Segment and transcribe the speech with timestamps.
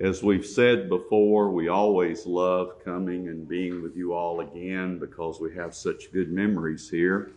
[0.00, 5.40] As we've said before, we always love coming and being with you all again because
[5.40, 7.30] we have such good memories here.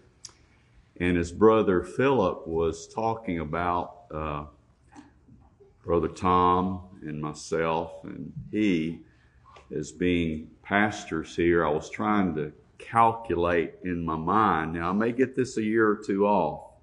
[0.99, 4.45] And as Brother Philip was talking about, uh,
[5.85, 8.99] Brother Tom and myself and he,
[9.73, 14.73] as being pastors here, I was trying to calculate in my mind.
[14.73, 16.73] Now, I may get this a year or two off,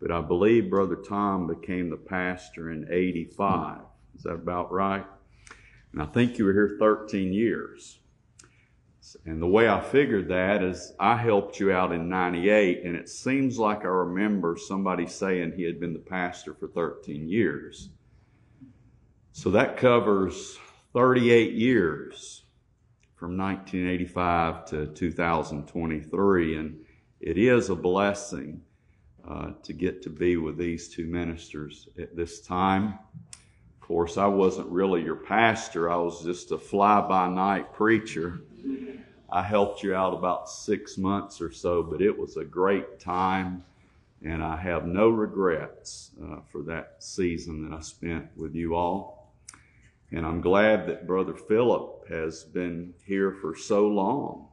[0.00, 3.80] but I believe Brother Tom became the pastor in 85.
[4.16, 5.04] Is that about right?
[5.92, 7.98] And I think you were here 13 years.
[9.26, 13.08] And the way I figured that is I helped you out in 98, and it
[13.08, 17.90] seems like I remember somebody saying he had been the pastor for 13 years.
[19.32, 20.58] So that covers
[20.94, 22.44] 38 years
[23.16, 26.80] from 1985 to 2023, and
[27.20, 28.62] it is a blessing
[29.28, 32.98] uh, to get to be with these two ministers at this time.
[33.84, 38.40] Of course, I wasn't really your pastor, I was just a fly by night preacher.
[39.30, 43.62] I helped you out about six months or so, but it was a great time,
[44.24, 49.34] and I have no regrets uh, for that season that I spent with you all.
[50.10, 54.48] And I'm glad that Brother Philip has been here for so long.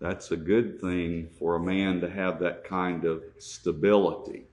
[0.00, 4.46] That's a good thing for a man to have that kind of stability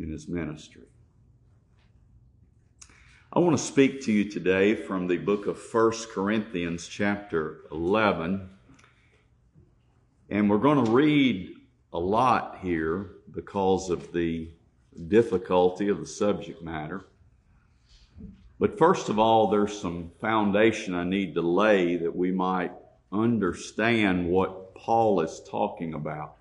[0.00, 0.88] in his ministry.
[3.36, 8.48] I want to speak to you today from the book of 1 Corinthians, chapter 11.
[10.30, 11.56] And we're going to read
[11.92, 14.50] a lot here because of the
[15.08, 17.06] difficulty of the subject matter.
[18.60, 22.70] But first of all, there's some foundation I need to lay that we might
[23.10, 26.36] understand what Paul is talking about.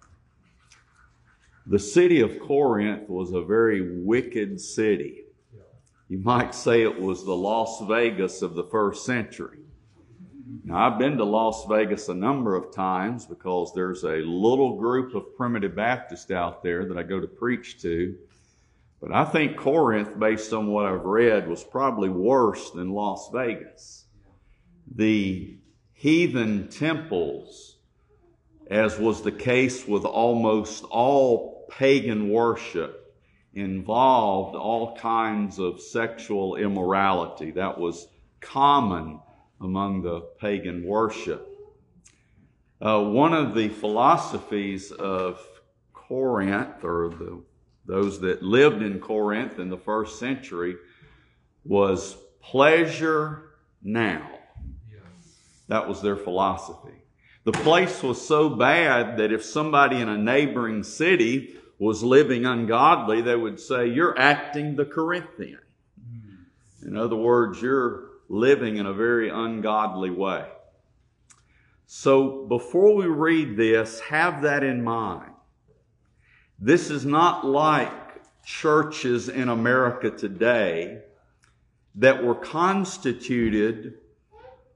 [1.65, 5.21] The city of Corinth was a very wicked city.
[6.13, 9.57] You might say it was the Las Vegas of the first century.
[10.63, 15.15] Now, I've been to Las Vegas a number of times because there's a little group
[15.15, 18.15] of primitive Baptists out there that I go to preach to.
[19.01, 24.05] But I think Corinth, based on what I've read, was probably worse than Las Vegas.
[24.93, 25.57] The
[25.93, 27.77] heathen temples,
[28.67, 33.02] as was the case with almost all pagan worship,
[33.53, 37.51] involved all kinds of sexual immorality.
[37.51, 38.07] That was
[38.41, 39.19] common
[39.61, 41.47] among the pagan worship.
[42.81, 45.39] Uh, one of the philosophies of
[45.93, 47.41] Corinth, or the,
[47.85, 50.75] those that lived in Corinth in the first century,
[51.63, 54.29] was pleasure now.
[55.69, 57.03] That was their philosophy.
[57.45, 63.21] The place was so bad that if somebody in a neighboring city was living ungodly,
[63.21, 65.59] they would say, You're acting the Corinthian.
[66.85, 70.45] In other words, you're living in a very ungodly way.
[71.85, 75.31] So before we read this, have that in mind.
[76.59, 77.91] This is not like
[78.43, 81.01] churches in America today
[81.95, 83.95] that were constituted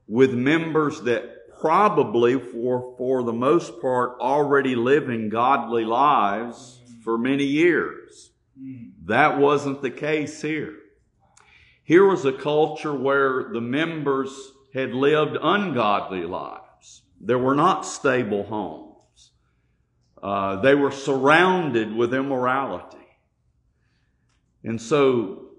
[0.06, 6.77] with members that probably for, for the most part already living godly lives
[7.08, 8.32] for many years.
[9.06, 10.74] That wasn't the case here.
[11.82, 17.04] Here was a culture where the members had lived ungodly lives.
[17.18, 19.30] There were not stable homes.
[20.22, 23.08] Uh, they were surrounded with immorality.
[24.62, 25.52] And so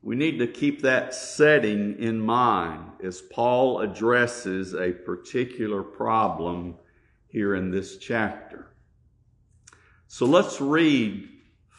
[0.00, 6.76] we need to keep that setting in mind as Paul addresses a particular problem
[7.28, 8.72] here in this chapter.
[10.08, 11.28] So let's read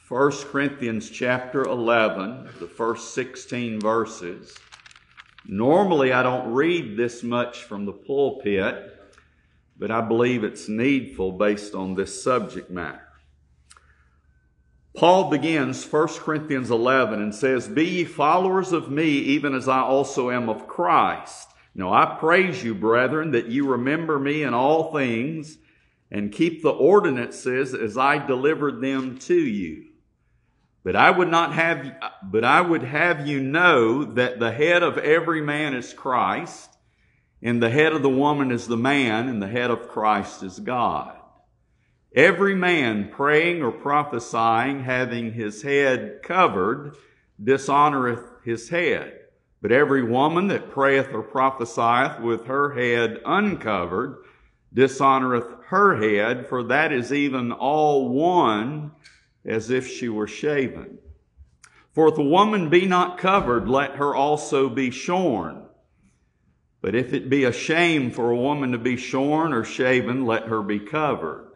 [0.10, 4.54] 1 Corinthians chapter 11, the first 16 verses.
[5.46, 9.00] Normally, I don't read this much from the pulpit,
[9.80, 13.08] but I believe it's needful based on this subject matter.
[14.94, 19.80] Paul begins 1 Corinthians 11 and says, Be ye followers of me, even as I
[19.80, 21.48] also am of Christ.
[21.74, 25.60] Now I praise you, brethren, that you remember me in all things
[26.12, 29.86] and keep the ordinances as I delivered them to you.
[30.84, 31.92] But I would not have,
[32.24, 36.78] but I would have you know that the head of every man is Christ,
[37.42, 40.60] and the head of the woman is the man, and the head of Christ is
[40.60, 41.14] God.
[42.16, 46.96] Every man praying or prophesying, having his head covered,
[47.44, 49.20] dishonoreth his head.
[49.62, 54.18] But every woman that prayeth or prophesieth with her head uncovered,
[54.74, 58.92] dishonoreth her head, for that is even all one
[59.46, 60.98] as if she were shaven.
[61.94, 65.64] For if a woman be not covered, let her also be shorn.
[66.82, 70.44] But if it be a shame for a woman to be shorn or shaven, let
[70.44, 71.52] her be covered.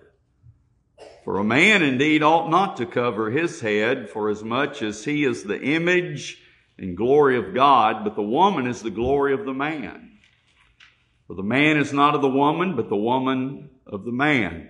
[1.23, 5.23] For a man indeed ought not to cover his head, for as much as he
[5.23, 6.41] is the image
[6.77, 10.10] and glory of God, but the woman is the glory of the man.
[11.31, 14.67] For the man is not of the woman, but the woman of the man.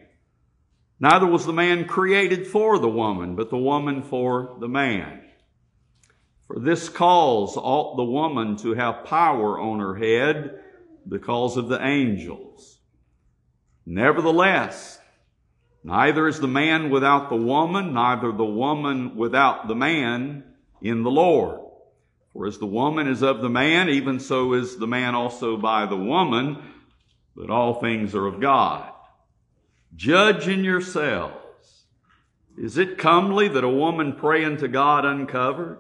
[1.00, 5.24] Neither was the man created for the woman, but the woman for the man.
[6.46, 10.60] For this cause ought the woman to have power on her head
[11.10, 12.78] because of the angels.
[13.88, 15.00] Nevertheless,
[15.84, 20.44] neither is the man without the woman, neither the woman without the man
[20.80, 21.70] in the Lord.
[22.33, 25.86] For as the woman is of the man, even so is the man also by
[25.86, 26.57] the woman,
[27.36, 28.89] but all things are of God.
[29.95, 31.36] Judge in yourselves.
[32.57, 35.80] Is it comely that a woman pray unto God uncovered?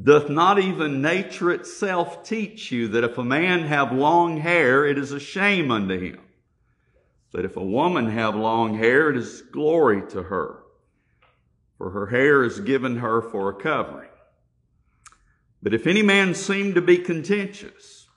[0.00, 4.98] Doth not even nature itself teach you that if a man have long hair, it
[4.98, 6.20] is a shame unto him?
[7.32, 10.62] But if a woman have long hair, it is glory to her,
[11.76, 14.08] for her hair is given her for a covering.
[15.62, 18.08] But if any man seem to be contentious,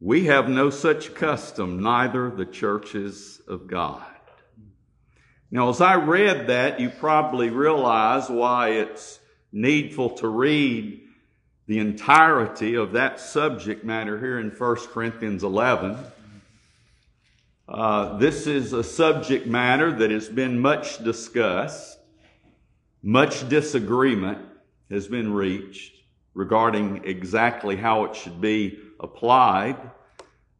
[0.00, 4.04] we have no such custom, neither the churches of God.
[5.50, 9.18] Now, as I read that, you probably realize why it's
[9.50, 11.00] needful to read
[11.66, 15.96] the entirety of that subject matter here in 1 Corinthians 11.
[17.68, 21.98] Uh, this is a subject matter that has been much discussed,
[23.02, 24.38] much disagreement
[24.90, 25.97] has been reached
[26.38, 29.76] regarding exactly how it should be applied.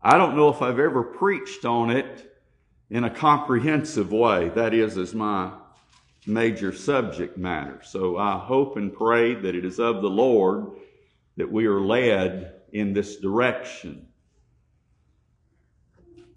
[0.03, 2.35] I don't know if I've ever preached on it
[2.91, 4.49] in a comprehensive way.
[4.49, 5.53] That is, as my
[6.27, 7.81] major subject matter.
[7.85, 10.67] So I hope and pray that it is of the Lord
[11.37, 14.09] that we are led in this direction.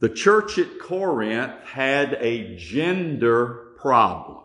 [0.01, 4.43] The church at Corinth had a gender problem.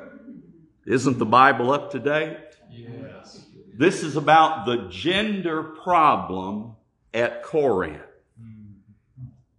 [0.86, 2.36] Isn't the Bible up to date?
[2.70, 3.44] Yes.
[3.76, 6.76] This is about the gender problem
[7.12, 8.00] at Corinth.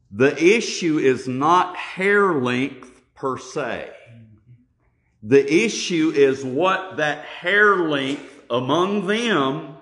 [0.10, 3.92] The issue is not hair length per se.
[5.22, 9.76] The issue is what that hair length among them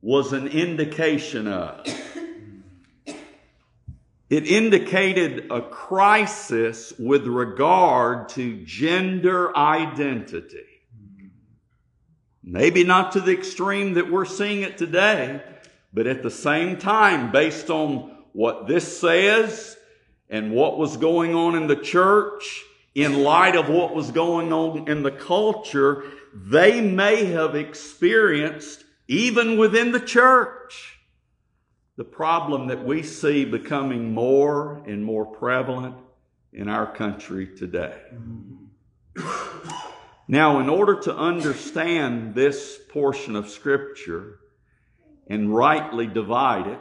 [0.00, 1.86] was an indication of.
[4.30, 10.67] It indicated a crisis with regard to gender identity.
[12.50, 15.42] Maybe not to the extreme that we're seeing it today,
[15.92, 19.76] but at the same time, based on what this says
[20.30, 22.64] and what was going on in the church,
[22.94, 26.04] in light of what was going on in the culture,
[26.34, 30.98] they may have experienced, even within the church,
[31.96, 35.96] the problem that we see becoming more and more prevalent
[36.54, 38.00] in our country today.
[40.30, 44.40] Now, in order to understand this portion of Scripture
[45.26, 46.78] and rightly divide it,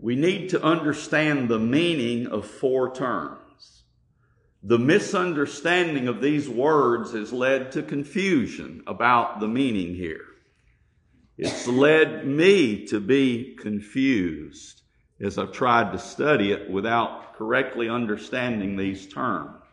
[0.00, 3.84] we need to understand the meaning of four terms.
[4.64, 10.24] The misunderstanding of these words has led to confusion about the meaning here.
[11.38, 14.82] It's led me to be confused
[15.20, 19.63] as I've tried to study it without correctly understanding these terms.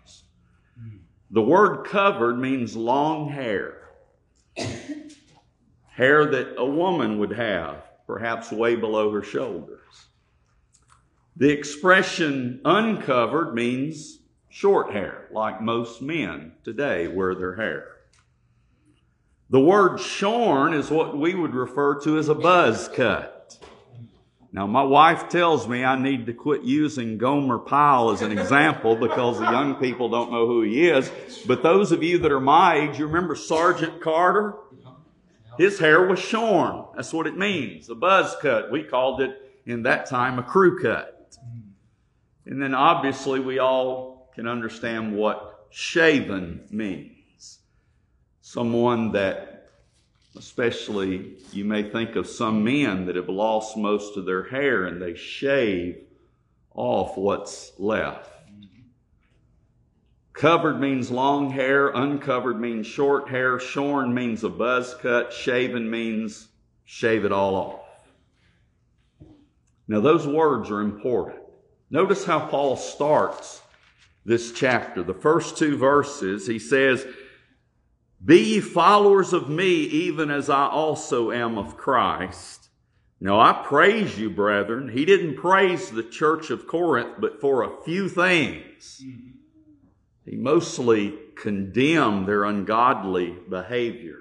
[1.34, 3.78] The word covered means long hair.
[5.88, 9.80] hair that a woman would have, perhaps way below her shoulders.
[11.38, 14.20] The expression uncovered means
[14.50, 17.88] short hair, like most men today wear their hair.
[19.50, 23.41] The word shorn is what we would refer to as a buzz cut.
[24.54, 28.98] Now, my wife tells me I need to quit using Gomer Pyle as an example
[28.98, 31.10] because the young people don't know who he is.
[31.48, 34.56] But those of you that are my age, you remember Sergeant Carter?
[35.58, 36.86] His hair was shorn.
[36.96, 37.90] That's what it means.
[37.90, 38.72] A buzz cut.
[38.72, 41.38] We called it in that time a crew cut.
[42.46, 47.60] And then obviously we all can understand what shaven means.
[48.42, 49.51] Someone that,
[50.38, 55.02] especially, you may think of some men that have lost most of their hair and
[55.02, 56.04] they shave
[56.74, 58.30] off what's left.
[60.34, 66.48] Covered means long hair, uncovered means short hair, shorn means a buzz cut, shaven means
[66.86, 67.80] shave it all off.
[69.88, 71.42] Now, those words are important.
[71.90, 73.62] Notice how Paul starts
[74.26, 75.04] this chapter.
[75.04, 77.06] The first two verses, he says,
[78.24, 82.70] Be ye followers of me, even as I also am of Christ.
[83.20, 84.90] Now I praise you, brethren.
[84.90, 89.04] He didn't praise the church of Corinth, but for a few things.
[90.26, 94.20] He mostly condemned their ungodly behavior.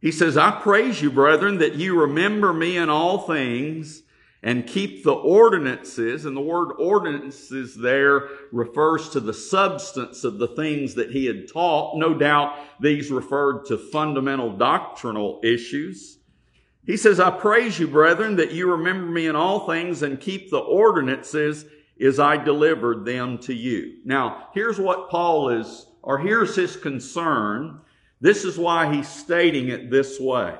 [0.00, 4.02] He says, I praise you, brethren, that you remember me in all things
[4.44, 6.26] and keep the ordinances.
[6.26, 11.48] And the word ordinances there refers to the substance of the things that he had
[11.50, 11.96] taught.
[11.96, 16.18] No doubt these referred to fundamental doctrinal issues.
[16.84, 20.50] He says, I praise you, brethren, that you remember me in all things and keep
[20.50, 21.64] the ordinances
[21.98, 24.00] as I delivered them to you.
[24.04, 27.80] Now, here's what Paul is, or here's his concern.
[28.20, 30.56] This is why he's stating it this way.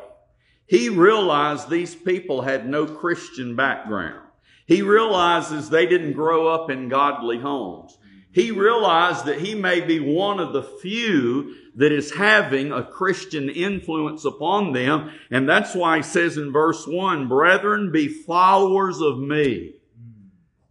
[0.66, 4.20] He realized these people had no Christian background.
[4.66, 7.98] He realizes they didn't grow up in godly homes.
[8.32, 13.48] He realized that he may be one of the few that is having a Christian
[13.48, 15.12] influence upon them.
[15.30, 19.74] And that's why he says in verse 1, Brethren, be followers of me.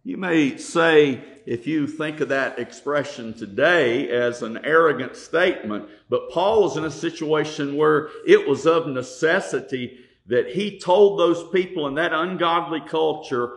[0.06, 6.30] You may say, if you think of that expression today as an arrogant statement, but
[6.30, 11.86] Paul was in a situation where it was of necessity that he told those people
[11.86, 13.56] in that ungodly culture,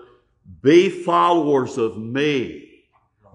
[0.62, 2.70] be followers of me.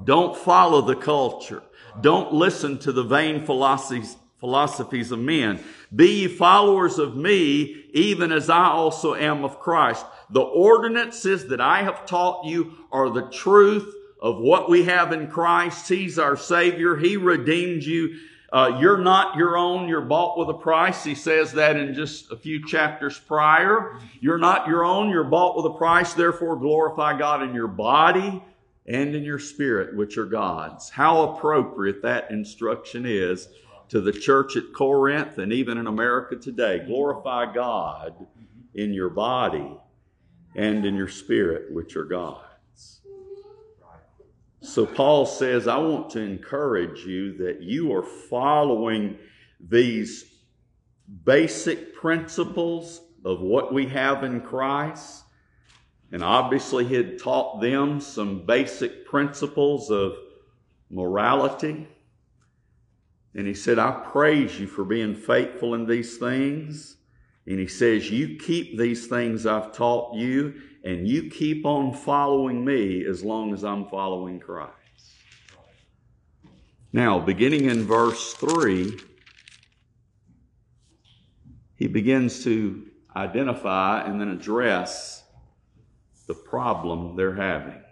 [0.05, 1.63] Don't follow the culture.
[2.01, 5.63] Don't listen to the vain philosophies, philosophies of men.
[5.95, 10.07] Be ye followers of me, even as I also am of Christ.
[10.33, 15.29] The ordinances that I have taught you are the truth of what we have in
[15.29, 15.89] Christ.
[15.89, 16.97] He's our Savior.
[16.97, 18.17] He redeemed you.
[18.51, 19.89] Uh, you're not your own.
[19.89, 21.05] You're bought with a price.
[21.05, 23.99] He says that in just a few chapters prior.
[24.21, 25.11] You're not your own.
[25.11, 26.15] You're bought with a price.
[26.15, 28.43] Therefore, glorify God in your body
[28.87, 30.89] and in your spirit, which are God's.
[30.89, 33.49] How appropriate that instruction is
[33.89, 36.85] to the church at Corinth and even in America today.
[36.87, 38.27] Glorify God
[38.75, 39.77] in your body
[40.55, 43.01] and in your spirit, which are God's.
[44.61, 49.19] So Paul says, I want to encourage you that you are following
[49.61, 50.25] these
[51.25, 55.25] basic principles of what we have in Christ.
[56.13, 60.15] And obviously, he had taught them some basic principles of
[60.91, 61.89] morality.
[63.35, 66.99] And he said, I praise you for being faithful in these things.
[67.47, 72.65] And he says, You keep these things I've taught you, and you keep on following
[72.65, 74.73] me as long as I'm following Christ.
[76.93, 78.99] Now, beginning in verse 3,
[81.75, 85.25] he begins to identify and then address
[86.27, 87.83] the problem they're having.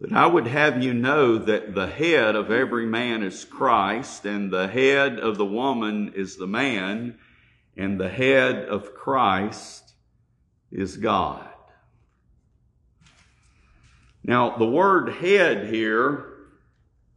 [0.00, 4.50] But I would have you know that the head of every man is Christ, and
[4.50, 7.18] the head of the woman is the man,
[7.76, 9.94] and the head of Christ
[10.70, 11.48] is God.
[14.24, 16.32] Now, the word head here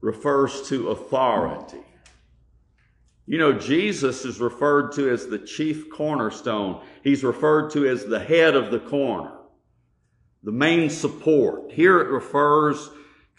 [0.02, 1.84] refers to authority.
[3.26, 6.84] You know, Jesus is referred to as the chief cornerstone.
[7.04, 9.32] He's referred to as the head of the corner,
[10.44, 11.72] the main support.
[11.72, 12.90] Here it refers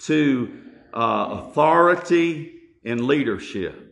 [0.01, 0.61] to
[0.93, 2.53] uh, authority
[2.85, 3.90] and leadership.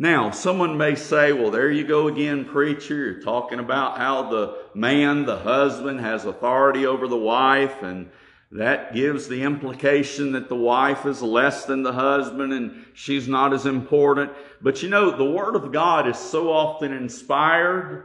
[0.00, 2.94] Now, someone may say, well, there you go again, preacher.
[2.94, 8.08] You're talking about how the man, the husband, has authority over the wife, and
[8.52, 13.52] that gives the implication that the wife is less than the husband and she's not
[13.52, 14.30] as important.
[14.62, 18.04] But you know, the Word of God is so often inspired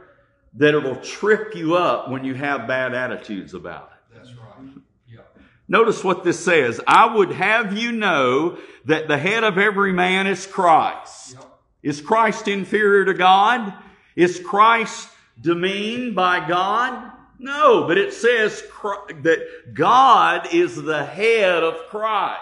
[0.54, 4.16] that it'll trip you up when you have bad attitudes about it.
[4.16, 4.68] That's right.
[5.08, 5.20] Yeah.
[5.68, 6.80] Notice what this says.
[6.88, 11.34] I would have you know that the head of every man is Christ.
[11.34, 11.53] Yep.
[11.84, 13.74] Is Christ inferior to God?
[14.16, 15.08] Is Christ
[15.40, 17.12] demeaned by God?
[17.38, 22.40] No, but it says that God is the head of Christ.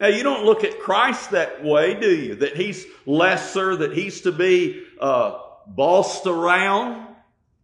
[0.00, 2.34] Now, you don't look at Christ that way, do you?
[2.36, 7.06] That he's lesser, that he's to be uh, bossed around.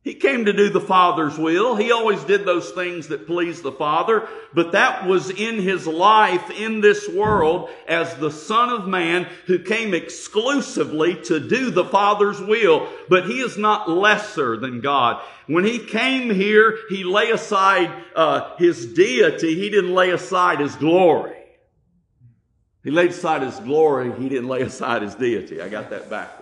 [0.04, 1.76] He came to do the Father's will.
[1.76, 6.50] He always did those things that pleased the Father, but that was in his life
[6.50, 12.40] in this world as the Son of Man who came exclusively to do the Father's
[12.40, 12.88] will.
[13.08, 15.22] But he is not lesser than God.
[15.46, 19.54] When he came here, he lay aside uh, his deity.
[19.54, 21.36] He didn't lay aside his glory.
[22.82, 24.12] He laid aside his glory.
[24.20, 25.62] He didn't lay aside his deity.
[25.62, 26.41] I got that backwards.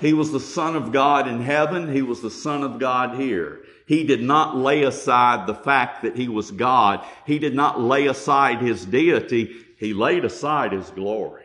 [0.00, 1.92] He was the Son of God in heaven.
[1.92, 3.62] He was the Son of God here.
[3.86, 7.04] He did not lay aside the fact that he was God.
[7.26, 9.64] He did not lay aside his deity.
[9.78, 11.44] He laid aside his glory.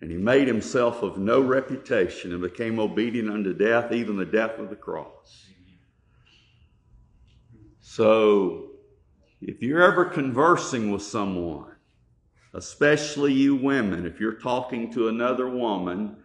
[0.00, 4.58] And he made himself of no reputation and became obedient unto death, even the death
[4.58, 5.46] of the cross.
[7.80, 8.70] So,
[9.40, 11.72] if you're ever conversing with someone,
[12.54, 16.16] especially you women, if you're talking to another woman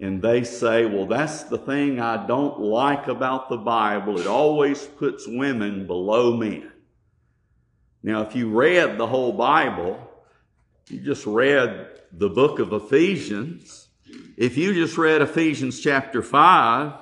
[0.00, 4.84] and they say, Well, that's the thing I don't like about the Bible, it always
[4.84, 6.70] puts women below men.
[8.02, 9.98] Now, if you read the whole Bible,
[10.88, 13.88] you just read the book of Ephesians,
[14.36, 16.92] if you just read Ephesians chapter 5,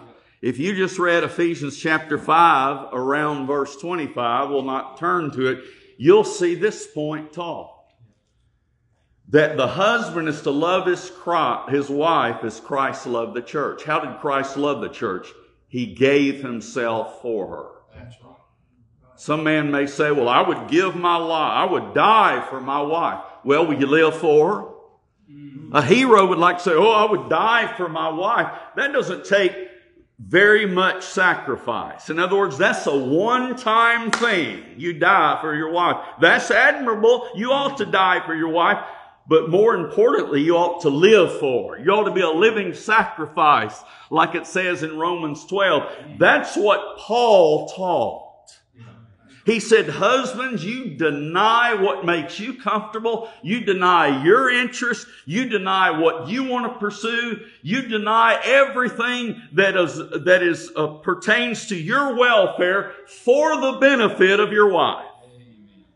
[0.42, 5.64] if you just read Ephesians chapter 5 around verse 25, we'll not turn to it,
[5.96, 7.79] you'll see this point taught.
[9.30, 11.10] That the husband is to love his,
[11.68, 13.84] his wife as Christ loved the church.
[13.84, 15.28] How did Christ love the church?
[15.68, 17.68] He gave himself for her.
[17.94, 18.34] That's right.
[19.16, 21.52] Some man may say, well, I would give my life.
[21.52, 23.22] I would die for my wife.
[23.44, 24.62] Well, will you live for her?
[25.30, 25.76] Mm-hmm.
[25.76, 28.52] A hero would like to say, Oh, I would die for my wife.
[28.76, 29.52] That doesn't take
[30.18, 32.10] very much sacrifice.
[32.10, 34.64] In other words, that's a one time thing.
[34.76, 36.04] You die for your wife.
[36.20, 37.28] That's admirable.
[37.34, 38.84] You ought to die for your wife.
[39.30, 41.78] But more importantly, you ought to live for.
[41.78, 46.18] You ought to be a living sacrifice, like it says in Romans 12.
[46.18, 48.26] That's what Paul taught.
[49.46, 53.30] He said, husbands, you deny what makes you comfortable.
[53.40, 55.06] You deny your interest.
[55.26, 57.38] You deny what you want to pursue.
[57.62, 64.40] You deny everything that is, that is, uh, pertains to your welfare for the benefit
[64.40, 65.06] of your wife.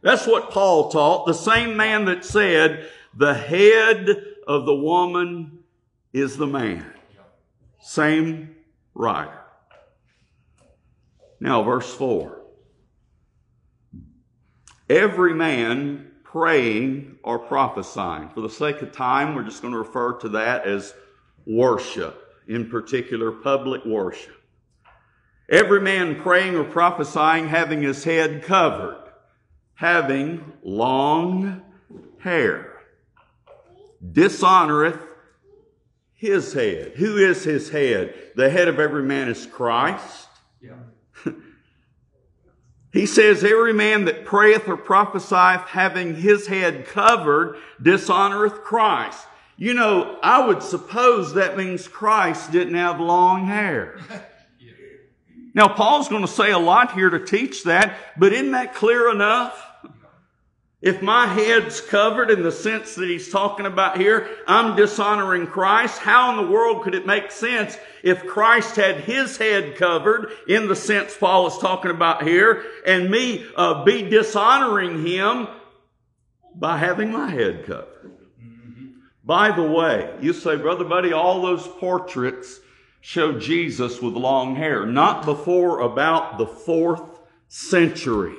[0.02, 1.26] That's what Paul taught.
[1.26, 4.08] The same man that said, the head
[4.46, 5.60] of the woman
[6.12, 6.86] is the man.
[7.80, 8.56] Same
[8.94, 9.40] writer.
[11.40, 12.40] Now, verse 4
[14.90, 18.28] every man praying or prophesying.
[18.30, 20.94] For the sake of time, we're just going to refer to that as
[21.46, 24.34] worship, in particular, public worship.
[25.48, 29.10] Every man praying or prophesying having his head covered,
[29.74, 31.62] having long
[32.18, 32.73] hair,
[34.12, 35.00] dishonoreth
[36.14, 36.92] his head.
[36.96, 38.14] Who is his head?
[38.34, 40.28] The head of every man is Christ.
[40.60, 40.74] Yeah.
[42.92, 49.26] He says, Every man that prayeth or prophesieth having his head covered dishonoreth Christ.
[49.56, 53.98] You know, I would suppose that means Christ didn't have long hair.
[55.56, 59.08] Now, Paul's going to say a lot here to teach that, but isn't that clear
[59.08, 59.56] enough?
[60.84, 65.98] If my head's covered in the sense that he's talking about here, I'm dishonoring Christ.
[65.98, 70.68] How in the world could it make sense if Christ had his head covered in
[70.68, 75.48] the sense Paul is talking about here and me uh, be dishonoring him
[76.54, 78.12] by having my head covered?
[79.24, 82.60] By the way, you say, Brother Buddy, all those portraits
[83.00, 84.84] show Jesus with long hair.
[84.84, 88.34] Not before about the fourth century.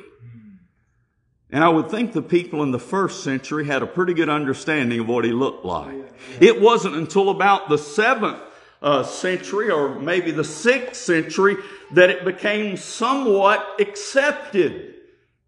[1.51, 5.01] And I would think the people in the first century had a pretty good understanding
[5.01, 5.95] of what he looked like.
[6.39, 8.39] It wasn't until about the seventh
[8.81, 11.57] uh, century or maybe the sixth century
[11.91, 14.95] that it became somewhat accepted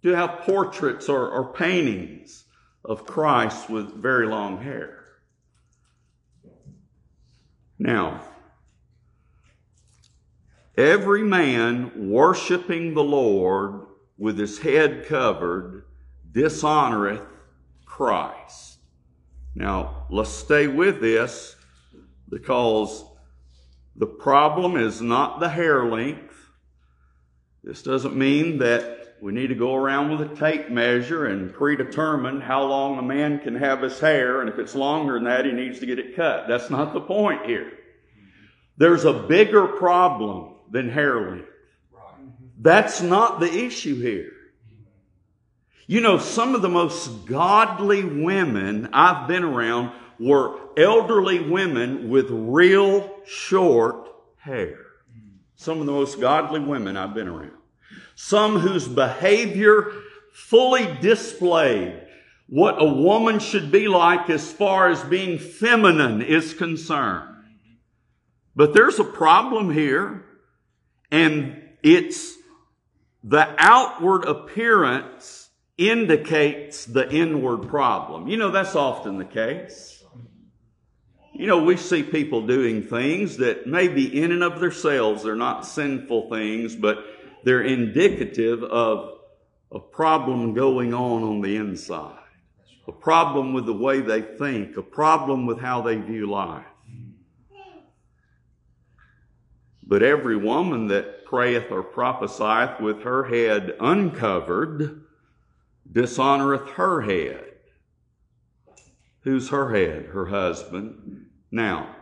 [0.03, 2.45] to have portraits or, or paintings
[2.85, 5.03] of Christ with very long hair.
[7.79, 8.21] Now,
[10.77, 15.83] every man worshiping the Lord with his head covered
[16.31, 17.25] dishonoreth
[17.85, 18.79] Christ.
[19.55, 21.55] Now, let's stay with this
[22.29, 23.03] because
[23.95, 26.35] the problem is not the hair length.
[27.63, 32.39] This doesn't mean that we need to go around with a tape measure and predetermine
[32.39, 35.51] how long a man can have his hair, and if it's longer than that, he
[35.51, 36.47] needs to get it cut.
[36.47, 37.71] That's not the point here.
[38.77, 41.49] There's a bigger problem than hair length.
[42.59, 44.31] That's not the issue here.
[45.89, 52.27] You know, some of the most godly women I've been around were elderly women with
[52.29, 54.79] real short hair.
[55.55, 57.53] Some of the most godly women I've been around.
[58.15, 59.93] Some whose behavior
[60.33, 62.01] fully displayed
[62.49, 67.33] what a woman should be like as far as being feminine is concerned.
[68.57, 70.25] But there's a problem here,
[71.11, 72.33] and it's
[73.23, 75.46] the outward appearance
[75.77, 78.27] indicates the inward problem.
[78.27, 80.03] You know, that's often the case.
[81.33, 85.67] You know, we see people doing things that maybe in and of themselves they're not
[85.67, 87.05] sinful things, but
[87.43, 89.19] they're indicative of
[89.71, 92.17] a problem going on on the inside.
[92.87, 96.65] a problem with the way they think, a problem with how they view life.
[99.83, 105.03] But every woman that prayeth or prophesieth with her head uncovered
[105.91, 107.53] dishonoreth her head.
[109.21, 110.05] Who's her head?
[110.07, 111.25] Her husband.
[111.51, 111.95] Now,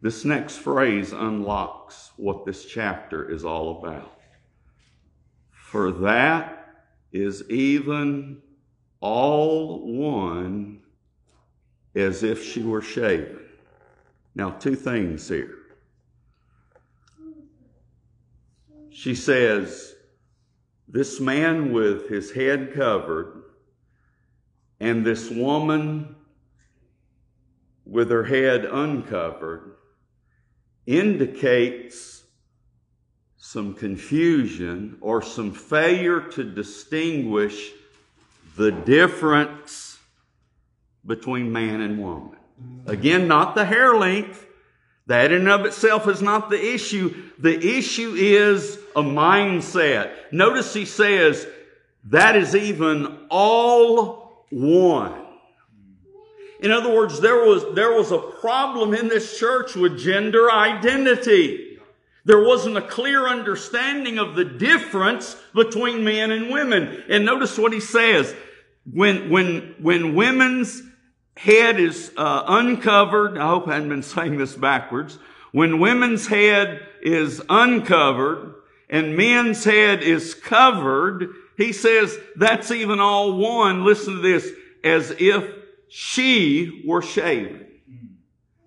[0.00, 4.20] this next phrase unlocks what this chapter is all about.
[5.50, 8.40] For that is even
[9.00, 10.82] all one
[11.94, 13.40] as if she were shaven.
[14.34, 15.56] Now, two things here.
[18.90, 19.95] She says,
[20.88, 23.42] This man with his head covered,
[24.78, 26.14] and this woman
[27.84, 29.76] with her head uncovered
[30.86, 32.22] indicates
[33.36, 37.72] some confusion or some failure to distinguish
[38.56, 39.98] the difference
[41.04, 42.36] between man and woman.
[42.86, 44.44] Again, not the hair length.
[45.06, 47.14] That in and of itself is not the issue.
[47.38, 50.10] The issue is a mindset.
[50.32, 51.46] Notice he says,
[52.04, 55.22] that is even all one.
[56.60, 61.78] In other words, there was, there was a problem in this church with gender identity.
[62.24, 67.04] There wasn't a clear understanding of the difference between men and women.
[67.08, 68.34] And notice what he says.
[68.90, 70.82] When, when, when women's
[71.36, 75.18] head is uh, uncovered, I hope I haven't been saying this backwards.
[75.52, 78.54] When women's head is uncovered
[78.88, 83.84] and men's head is covered, he says that's even all one.
[83.84, 84.50] Listen to this.
[84.84, 85.44] As if
[85.88, 87.66] she were shaven.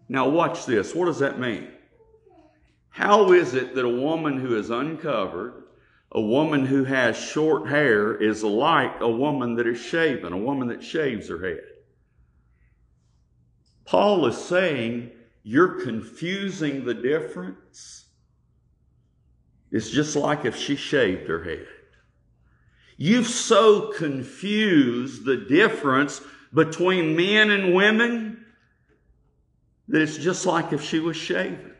[0.09, 0.93] Now watch this.
[0.93, 1.67] What does that mean?
[2.89, 5.63] How is it that a woman who is uncovered,
[6.11, 10.67] a woman who has short hair, is like a woman that is shaven, a woman
[10.69, 11.63] that shaves her head?
[13.85, 15.11] Paul is saying
[15.43, 17.98] you're confusing the difference.
[19.71, 21.67] It's just like if she shaved her head.
[22.97, 26.21] You've so confused the difference
[26.53, 28.45] between men and women
[29.87, 31.73] that it's just like if she was shaven.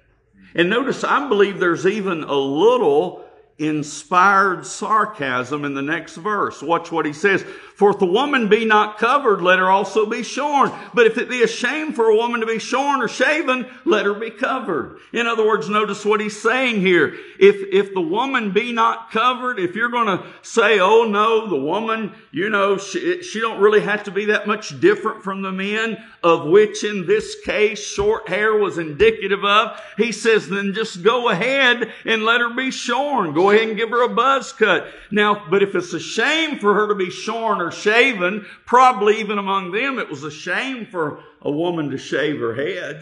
[0.56, 3.26] And notice, I believe there's even a little
[3.58, 6.64] inspired sarcasm in the next verse.
[6.64, 7.46] Watch what he says.
[7.80, 10.70] For if the woman be not covered, let her also be shorn.
[10.94, 14.06] But if it be a shame for a woman to be shorn or shaven, let
[14.06, 15.00] her be covered.
[15.14, 17.16] In other words, notice what he's saying here.
[17.40, 21.56] If, if the woman be not covered, if you're going to say, oh no, the
[21.56, 25.54] woman, you know, she, she don't really have to be that much different from the
[25.54, 31.02] men, of which in this case short hair was indicative of, he says, then just
[31.02, 33.34] go ahead and let her be shorn.
[33.34, 34.88] Go ahead and give her a buzz cut.
[35.12, 39.38] Now, but if it's a shame for her to be shorn or shaven, probably even
[39.38, 43.02] among them, it was a shame for a woman to shave her head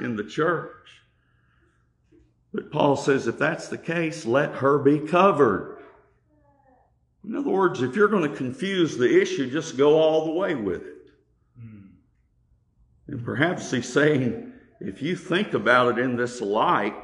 [0.00, 0.72] in the church.
[2.52, 5.78] But Paul says if that's the case, let her be covered.
[7.24, 10.54] In other words, if you're going to confuse the issue, just go all the way
[10.54, 10.96] with it.
[13.08, 16.94] And perhaps he's saying, if you think about it in this light,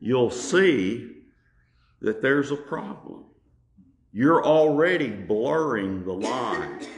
[0.00, 1.16] you'll see
[2.00, 3.24] that there's a problem.
[4.12, 6.88] You're already blurring the lines.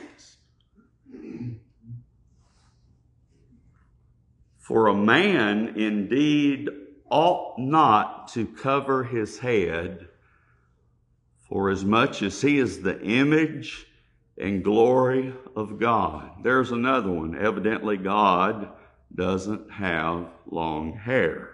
[4.58, 6.68] For a man indeed
[7.10, 10.06] ought not to cover his head,
[11.48, 13.86] for as much as he is the image
[14.38, 16.44] and glory of God.
[16.44, 17.36] There's another one.
[17.36, 18.68] Evidently, God
[19.12, 21.50] doesn't have long hair.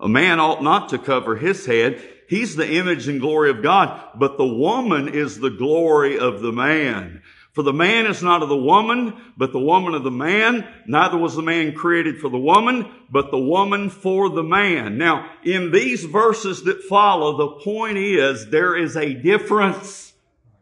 [0.00, 2.02] A man ought not to cover his head.
[2.28, 6.52] He's the image and glory of God, but the woman is the glory of the
[6.52, 7.22] man.
[7.52, 10.66] For the man is not of the woman, but the woman of the man.
[10.86, 14.96] Neither was the man created for the woman, but the woman for the man.
[14.96, 20.12] Now, in these verses that follow, the point is there is a difference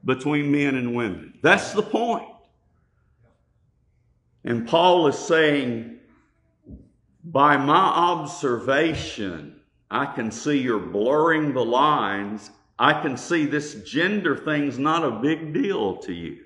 [0.03, 1.35] between men and women.
[1.43, 2.27] That's the point.
[4.43, 5.98] And Paul is saying,
[7.33, 9.61] by my observation,
[9.91, 12.51] I can see you're blurring the lines.
[12.79, 16.39] I can see this gender thing's not a big deal to you.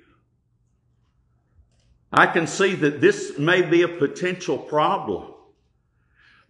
[2.13, 5.33] I can see that this may be a potential problem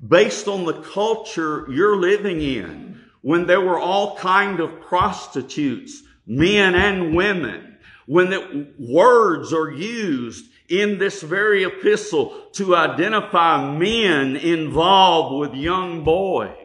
[0.06, 6.74] based on the culture you're living in when there were all kind of prostitutes, men
[6.74, 15.38] and women, when the words are used in this very epistle to identify men involved
[15.38, 16.56] with young boys.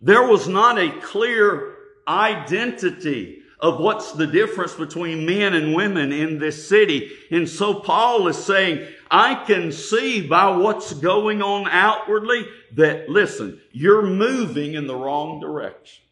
[0.00, 1.76] There was not a clear
[2.08, 7.12] identity of what's the difference between men and women in this city.
[7.30, 12.44] And so Paul is saying, I can see by what's going on outwardly
[12.74, 16.04] that, listen, you're moving in the wrong direction.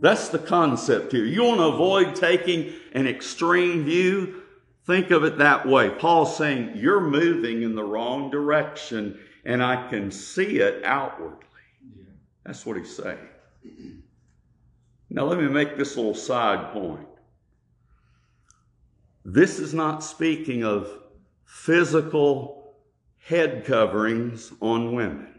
[0.00, 1.24] That's the concept here.
[1.24, 4.42] You want to avoid taking an extreme view?
[4.88, 5.90] Think of it that way.
[5.90, 11.44] Paul's saying, you're moving in the wrong direction and I can see it outwardly.
[12.46, 13.18] That's what he's saying.
[15.10, 17.06] Now, let me make this little side point.
[19.26, 20.90] This is not speaking of
[21.44, 22.72] physical
[23.18, 25.34] head coverings on women.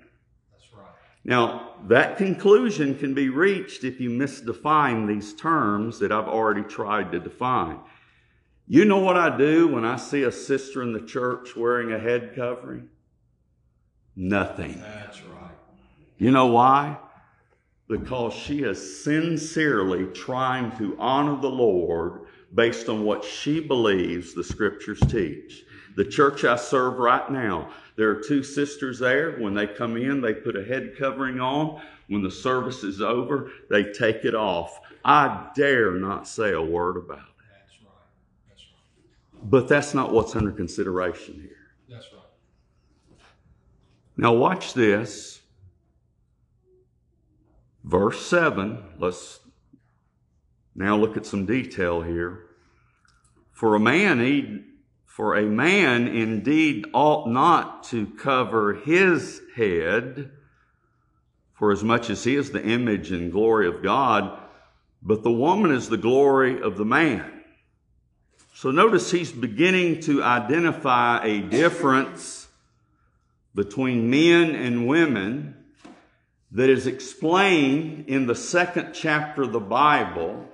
[0.52, 0.86] That's right.
[1.24, 7.12] Now, that conclusion can be reached if you misdefine these terms that I've already tried
[7.14, 7.80] to define.
[8.70, 12.00] You know what I do when I see a sister in the church wearing a
[12.00, 12.88] head covering?
[14.16, 14.80] Nothing.
[14.80, 15.52] That's right.
[16.20, 16.98] You know why?
[17.88, 24.44] Because she is sincerely trying to honor the Lord based on what she believes the
[24.44, 25.64] scriptures teach.
[25.96, 29.38] The church I serve right now, there are two sisters there.
[29.40, 31.82] When they come in, they put a head covering on.
[32.08, 34.80] When the service is over, they take it off.
[35.04, 37.24] I dare not say a word about it.
[37.52, 37.92] That's right.
[38.48, 39.29] That's right.
[39.42, 41.68] But that's not what's under consideration here.
[41.90, 42.22] That's right.
[44.18, 45.42] Now, watch this.
[47.84, 48.84] Verse 7.
[48.98, 49.40] Let's
[50.76, 52.46] now look at some detail here.
[53.52, 54.64] For a man, he,
[55.06, 60.32] for a man indeed ought not to cover his head,
[61.54, 64.40] for as much as he is the image and glory of God,
[65.02, 67.29] but the woman is the glory of the man.
[68.60, 72.50] So notice he's beginning to identify a difference
[73.56, 75.56] between men and women
[76.52, 80.46] that is explained in the second chapter of the Bible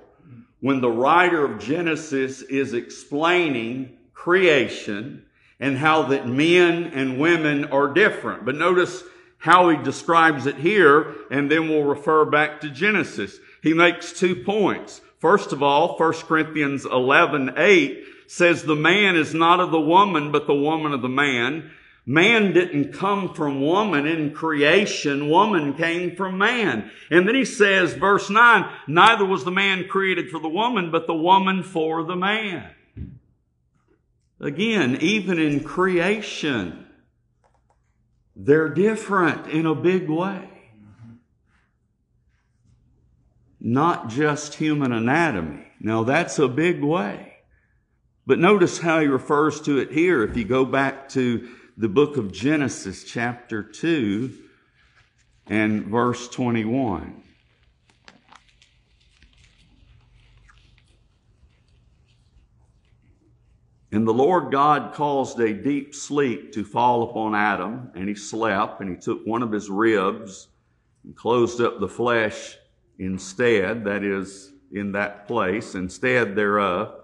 [0.60, 5.26] when the writer of Genesis is explaining creation
[5.58, 8.44] and how that men and women are different.
[8.44, 9.02] But notice
[9.38, 13.36] how he describes it here, and then we'll refer back to Genesis.
[13.64, 15.00] He makes two points.
[15.18, 20.30] First of all, 1 Corinthians 11, 8 says the man is not of the woman,
[20.30, 21.70] but the woman of the man.
[22.04, 25.28] Man didn't come from woman in creation.
[25.28, 26.90] Woman came from man.
[27.10, 31.06] And then he says, verse 9, neither was the man created for the woman, but
[31.06, 32.70] the woman for the man.
[34.38, 36.86] Again, even in creation,
[38.36, 40.55] they're different in a big way.
[43.60, 45.66] Not just human anatomy.
[45.80, 47.34] Now that's a big way.
[48.26, 50.24] But notice how he refers to it here.
[50.24, 54.32] If you go back to the book of Genesis, chapter 2,
[55.46, 57.22] and verse 21.
[63.92, 68.80] And the Lord God caused a deep sleep to fall upon Adam, and he slept,
[68.80, 70.48] and he took one of his ribs
[71.04, 72.56] and closed up the flesh
[72.98, 76.94] instead, that is, in that place, instead thereof.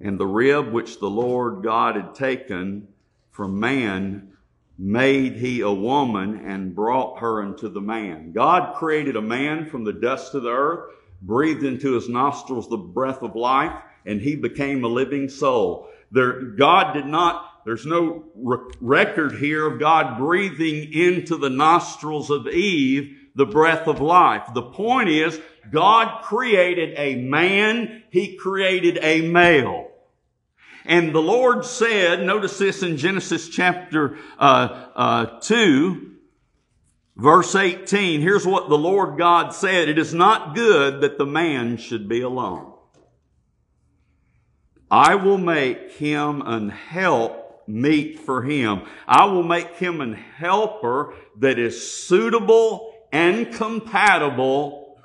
[0.00, 2.88] And the rib which the Lord God had taken
[3.30, 4.32] from man
[4.78, 8.32] made he a woman and brought her unto the man.
[8.32, 12.76] God created a man from the dust of the earth, breathed into his nostrils the
[12.76, 13.72] breath of life,
[14.04, 15.88] and he became a living soul.
[16.12, 22.30] There, God did not, there's no re- record here of God breathing into the nostrils
[22.30, 24.48] of Eve the breath of life.
[24.54, 29.88] The point is, God created a man, He created a male.
[30.84, 36.12] And the Lord said, notice this in Genesis chapter uh, uh, 2,
[37.16, 38.20] verse 18.
[38.20, 39.88] Here's what the Lord God said.
[39.88, 42.72] It is not good that the man should be alone.
[44.88, 48.82] I will make him an help meet for him.
[49.08, 54.98] I will make him an helper that is suitable and compatible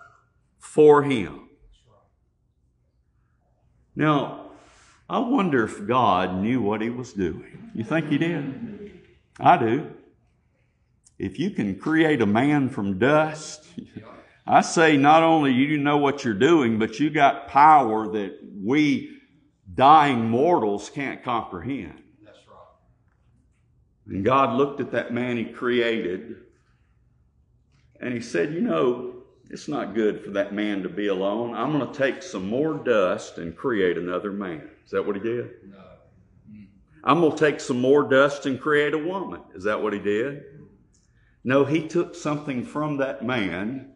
[0.60, 1.50] for him.
[3.96, 4.52] Now,
[5.10, 7.72] I wonder if God knew what he was doing.
[7.76, 9.02] You think he did?
[9.40, 9.92] I do.
[11.20, 13.66] If you can create a man from dust,
[14.48, 19.18] I say not only you know what you're doing, but you got power that we
[19.74, 22.02] dying mortals can't comprehend.
[22.24, 22.56] That's right.
[24.08, 26.38] And God looked at that man he created
[28.02, 29.14] and he said, You know,
[29.50, 31.54] it's not good for that man to be alone.
[31.54, 34.70] I'm going to take some more dust and create another man.
[34.86, 35.52] Is that what he did?
[35.70, 35.78] No.
[35.78, 36.64] Mm-hmm.
[37.04, 39.42] I'm going to take some more dust and create a woman.
[39.54, 40.44] Is that what he did?
[41.44, 43.94] No, he took something from that man,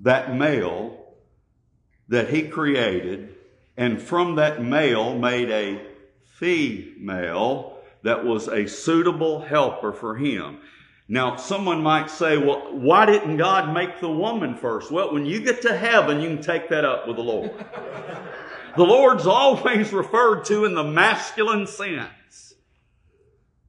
[0.00, 1.06] that male,
[2.08, 3.34] that he created,
[3.76, 5.82] and from that male made a
[6.24, 10.58] female that was a suitable helper for him.
[11.10, 14.90] Now, someone might say, well, why didn't God make the woman first?
[14.90, 17.50] Well, when you get to heaven, you can take that up with the Lord.
[18.76, 22.52] the Lord's always referred to in the masculine sense.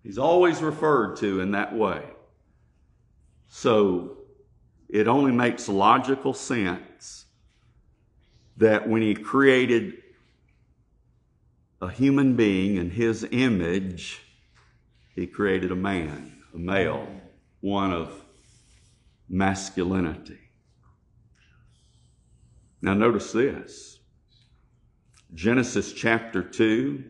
[0.04, 2.04] He's always referred to in that way.
[3.48, 4.18] So,
[4.90, 7.26] it only makes logical sense
[8.58, 9.94] that when he created
[11.82, 14.22] a human being in his image,
[15.16, 17.08] he created a man, a male,
[17.62, 18.24] one of
[19.28, 20.40] masculinity.
[22.82, 24.00] Now, notice this
[25.34, 27.04] Genesis chapter 2,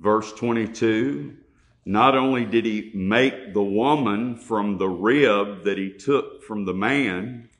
[0.00, 1.36] verse 22.
[1.86, 6.72] Not only did he make the woman from the rib that he took from the
[6.72, 7.50] man,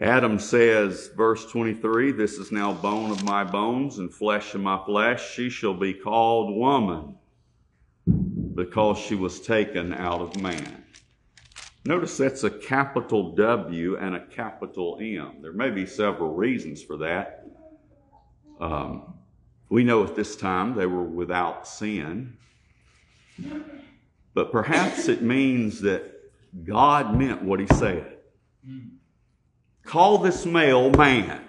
[0.00, 4.82] Adam says, verse 23, This is now bone of my bones and flesh of my
[4.86, 5.34] flesh.
[5.34, 7.16] She shall be called woman
[8.60, 10.84] because she was taken out of man.
[11.86, 15.36] Notice that's a capital W and a capital M.
[15.40, 17.46] There may be several reasons for that.
[18.60, 19.14] Um,
[19.70, 22.36] we know at this time they were without sin,
[24.34, 26.02] but perhaps it means that
[26.62, 28.18] God meant what He said.
[29.84, 31.40] Call this male man,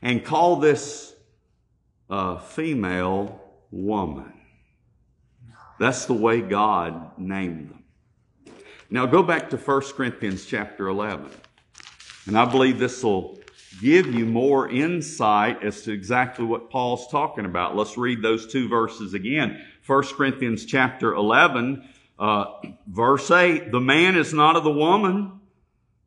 [0.00, 1.12] and call this
[2.08, 3.40] uh, female
[3.72, 4.30] woman.
[5.78, 7.84] That's the way God named them.
[8.90, 11.30] Now go back to 1 Corinthians chapter 11.
[12.26, 13.38] And I believe this will
[13.80, 17.76] give you more insight as to exactly what Paul's talking about.
[17.76, 19.60] Let's read those two verses again.
[19.86, 21.86] 1 Corinthians chapter 11,
[22.18, 22.44] uh,
[22.86, 23.72] verse 8.
[23.72, 25.40] The man is not of the woman,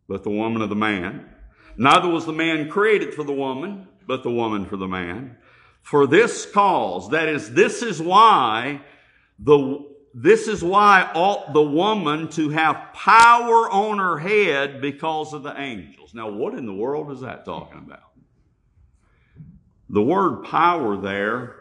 [0.08, 1.30] but the woman of the man.
[1.78, 5.38] Neither was the man created for the woman, but the woman for the man.
[5.82, 8.82] For this cause, that is, this is why
[9.40, 15.44] the, this is why ought the woman to have power on her head because of
[15.44, 16.14] the angels.
[16.14, 18.00] Now, what in the world is that talking about?
[19.90, 21.56] The word power there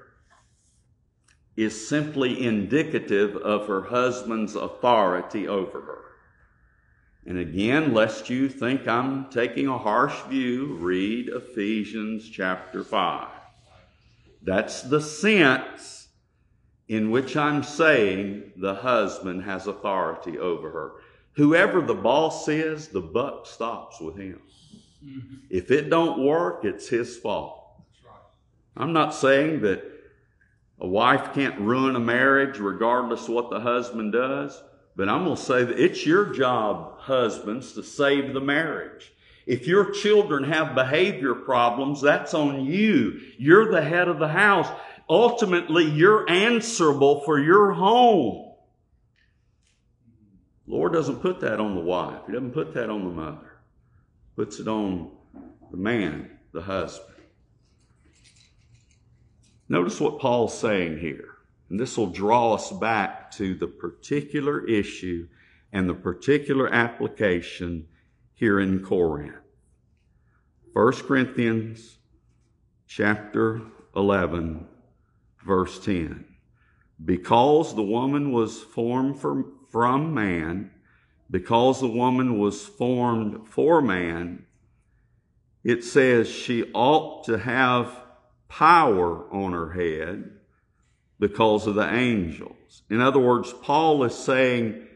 [1.57, 6.03] is simply indicative of her husband's authority over her.
[7.25, 13.29] And again, lest you think I'm taking a harsh view, read Ephesians chapter 5.
[14.43, 15.96] That's the sense
[16.89, 20.93] in which I'm saying the husband has authority over her.
[21.33, 24.41] Whoever the boss is, the buck stops with him.
[25.05, 25.37] Mm-hmm.
[25.51, 27.63] If it don't work, it's his fault.
[28.77, 29.83] I'm not saying that
[30.79, 34.63] a wife can't ruin a marriage regardless of what the husband does,
[34.95, 39.13] but I'm going to say that it's your job, husbands, to save the marriage.
[39.47, 43.21] If your children have behavior problems, that's on you.
[43.39, 44.69] You're the head of the house
[45.09, 48.55] ultimately you're answerable for your home.
[50.67, 52.23] Lord doesn't put that on the wife.
[52.27, 53.61] He doesn't put that on the mother.
[54.25, 55.11] He puts it on
[55.71, 57.17] the man, the husband.
[59.69, 61.37] Notice what Paul's saying here.
[61.69, 65.29] And this will draw us back to the particular issue
[65.73, 67.89] and the particular application
[68.35, 69.35] here in Corinth.
[70.73, 71.99] 1 Corinthians
[72.87, 73.63] chapter
[73.97, 74.67] 11
[75.47, 76.25] verse 10.
[77.03, 80.71] Because the woman was formed from, from man,
[81.31, 84.45] because the woman was formed for man,
[85.65, 87.91] it says she ought to have
[88.49, 90.31] power on her head
[91.19, 92.83] because of the angels.
[92.89, 94.87] In other words, Paul is saying,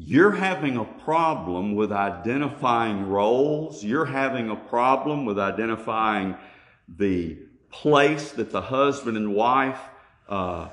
[0.00, 3.82] you're having a problem with identifying roles.
[3.82, 6.36] You're having a problem with identifying
[6.88, 7.38] the
[7.70, 9.80] place that the husband and wife
[10.28, 10.68] uh,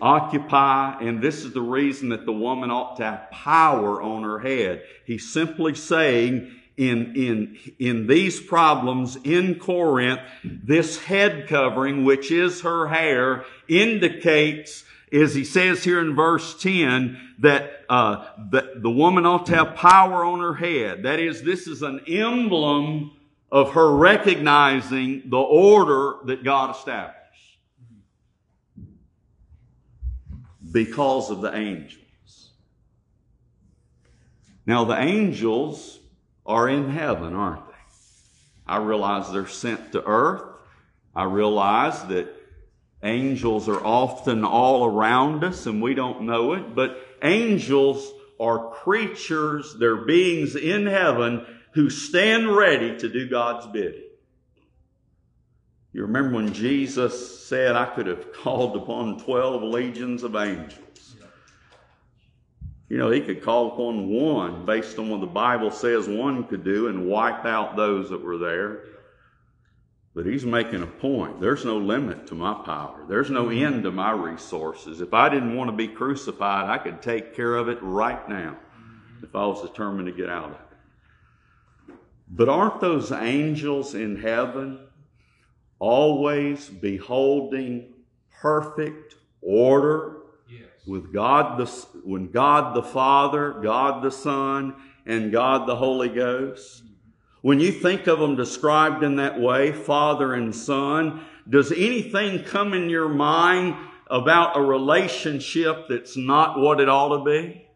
[0.00, 4.38] occupy, and this is the reason that the woman ought to have power on her
[4.38, 4.82] head.
[5.04, 12.62] He's simply saying, in, in, in these problems in Corinth, this head covering, which is
[12.62, 19.26] her hair, indicates, as he says here in verse 10, that, uh, that the woman
[19.26, 21.02] ought to have power on her head.
[21.02, 23.12] That is, this is an emblem
[23.52, 27.16] of her recognizing the order that God established
[30.70, 32.50] because of the angels.
[34.66, 35.98] Now, the angels
[36.46, 37.74] are in heaven, aren't they?
[38.66, 40.42] I realize they're sent to earth.
[41.14, 42.28] I realize that
[43.02, 49.74] angels are often all around us and we don't know it, but angels are creatures,
[49.78, 54.02] they're beings in heaven who stand ready to do God's bidding.
[55.92, 61.16] You remember when Jesus said, I could have called upon 12 legions of angels.
[62.88, 66.64] You know, he could call upon one based on what the Bible says one could
[66.64, 68.82] do and wipe out those that were there.
[70.12, 71.40] But he's making a point.
[71.40, 73.04] There's no limit to my power.
[73.08, 75.00] There's no end to my resources.
[75.00, 78.56] If I didn't want to be crucified, I could take care of it right now
[79.22, 80.69] if I was determined to get out of it.
[82.30, 84.78] But aren't those angels in heaven
[85.80, 87.92] always beholding
[88.40, 90.16] perfect order
[90.48, 90.62] Yes.
[90.86, 91.66] with God the
[92.04, 94.74] when God the Father, God the Son,
[95.06, 96.84] and God the Holy Ghost.
[96.84, 96.94] Mm-hmm.
[97.42, 102.74] When you think of them described in that way, Father and Son, does anything come
[102.74, 103.74] in your mind
[104.08, 107.66] about a relationship that's not what it ought to be?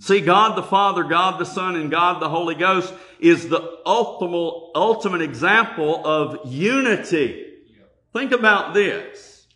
[0.00, 4.70] See, God the Father, God the Son, and God the Holy Ghost is the ultimate,
[4.74, 7.46] ultimate example of unity.
[8.12, 9.46] Think about this.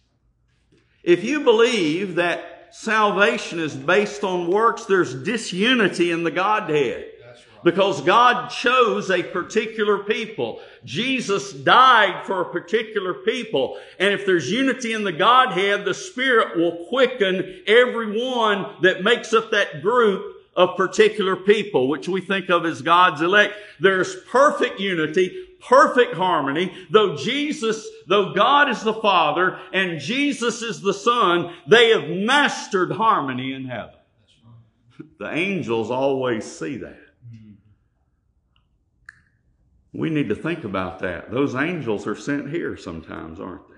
[1.03, 7.07] If you believe that salvation is based on works, there's disunity in the Godhead.
[7.25, 7.65] Right.
[7.65, 10.61] Because God chose a particular people.
[10.85, 13.79] Jesus died for a particular people.
[13.99, 19.51] And if there's unity in the Godhead, the Spirit will quicken everyone that makes up
[19.53, 23.55] that group of particular people, which we think of as God's elect.
[23.81, 26.73] There's perfect unity, perfect harmony.
[26.91, 32.93] Though Jesus, though God is the Father and Jesus is the Son, they have mastered
[32.93, 33.95] harmony in heaven.
[35.19, 36.99] The angels always see that.
[39.93, 41.31] We need to think about that.
[41.31, 43.75] Those angels are sent here sometimes, aren't they?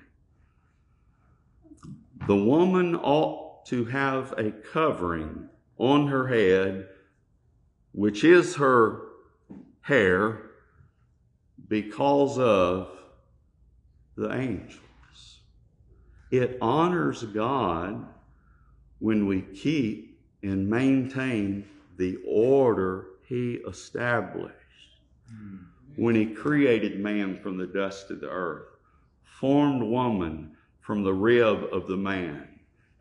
[2.26, 5.48] The woman ought to have a covering
[5.78, 6.88] on her head,
[7.92, 9.02] which is her
[9.82, 10.50] hair,
[11.68, 12.88] because of
[14.16, 15.40] the angels.
[16.30, 18.06] It honors God
[18.98, 21.64] when we keep and maintain
[21.96, 24.54] the order He established
[25.28, 25.56] hmm.
[25.96, 28.68] when He created man from the dust of the earth,
[29.22, 32.53] formed woman from the rib of the man.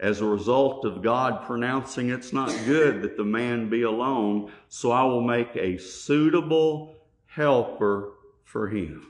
[0.04, 4.92] As a result of God pronouncing it's not good that the man be alone, so
[4.92, 8.12] I will make a suitable helper
[8.44, 9.08] for him.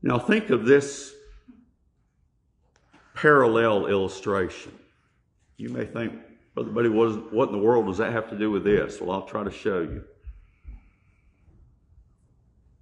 [0.00, 1.12] Now think of this
[3.14, 4.70] parallel illustration.
[5.56, 6.12] You may think,
[6.54, 9.00] Brother Buddy, what, in the world does that have to do with this?
[9.00, 10.04] Well, I'll try to show you.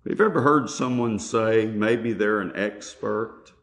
[0.07, 3.54] Have you ever heard someone say maybe they're an expert?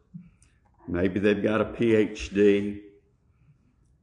[0.88, 2.80] Maybe they've got a PhD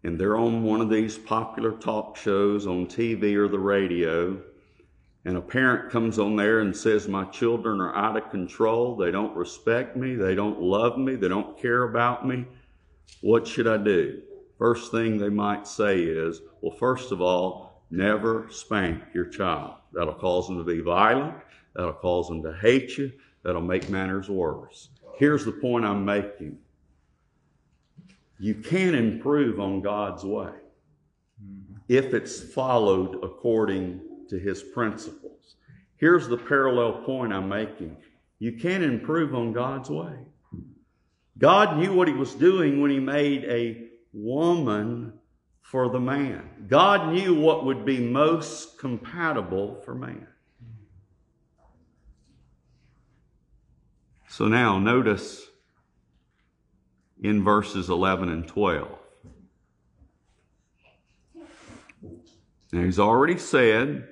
[0.03, 4.41] and they're on one of these popular talk shows on TV or the radio,
[5.25, 8.95] and a parent comes on there and says, My children are out of control.
[8.95, 10.15] They don't respect me.
[10.15, 11.15] They don't love me.
[11.15, 12.45] They don't care about me.
[13.21, 14.21] What should I do?
[14.57, 19.73] First thing they might say is, Well, first of all, never spank your child.
[19.91, 21.35] That'll cause them to be violent.
[21.75, 23.11] That'll cause them to hate you.
[23.43, 24.89] That'll make matters worse.
[25.17, 26.57] Here's the point I'm making
[28.39, 30.51] you can improve on God's way
[31.43, 31.75] mm-hmm.
[31.87, 35.55] if it's followed according to His principles.
[35.97, 37.97] Here's the parallel point I'm making
[38.41, 40.13] you can improve on God's way.
[41.37, 45.13] God knew what He was doing when He made a woman
[45.61, 46.49] for the man.
[46.67, 50.25] God knew what would be most compatible for man.
[54.29, 55.48] So now notice
[57.21, 58.97] in verses 11 and 12.
[62.71, 64.07] Now he's already said,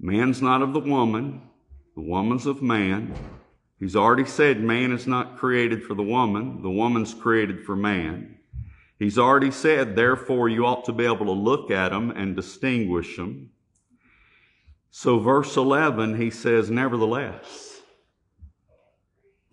[0.00, 1.42] man's not of the woman,
[1.94, 3.14] the woman's of man.
[3.78, 8.36] He's already said man is not created for the woman, the woman's created for man.
[8.98, 13.16] He's already said, therefore, you ought to be able to look at them and distinguish
[13.16, 13.50] them.
[14.90, 17.73] So, verse 11, he says, nevertheless,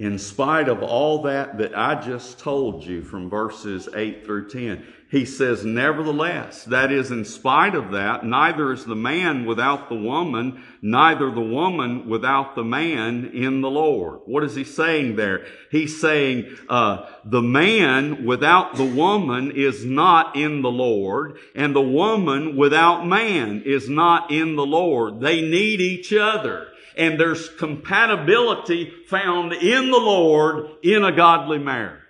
[0.01, 4.83] in spite of all that that I just told you from verses 8 through 10,
[5.11, 9.95] he says, nevertheless, that is, in spite of that, neither is the man without the
[9.95, 14.21] woman, neither the woman without the man in the Lord.
[14.25, 15.45] What is he saying there?
[15.69, 21.81] He's saying, uh, the man without the woman is not in the Lord, and the
[21.81, 25.19] woman without man is not in the Lord.
[25.19, 32.01] They need each other and there's compatibility found in the Lord in a godly marriage.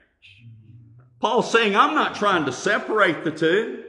[1.19, 3.80] Paul's saying, I'm not trying to separate the two.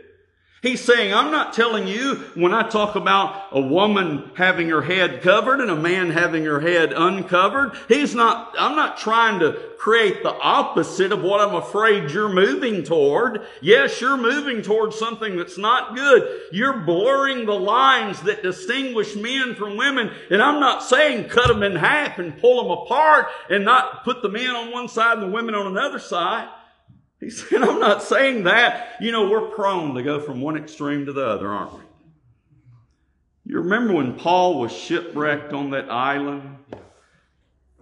[0.62, 5.20] He's saying, I'm not telling you when I talk about a woman having her head
[5.20, 7.72] covered and a man having her head uncovered.
[7.88, 12.84] He's not, I'm not trying to create the opposite of what I'm afraid you're moving
[12.84, 13.44] toward.
[13.60, 16.42] Yes, you're moving toward something that's not good.
[16.52, 20.12] You're blurring the lines that distinguish men from women.
[20.30, 24.22] And I'm not saying cut them in half and pull them apart and not put
[24.22, 26.48] the men on one side and the women on another side.
[27.23, 28.97] He said, I'm not saying that.
[29.01, 31.81] You know, we're prone to go from one extreme to the other, aren't we?
[33.47, 36.57] You remember when Paul was shipwrecked on that island?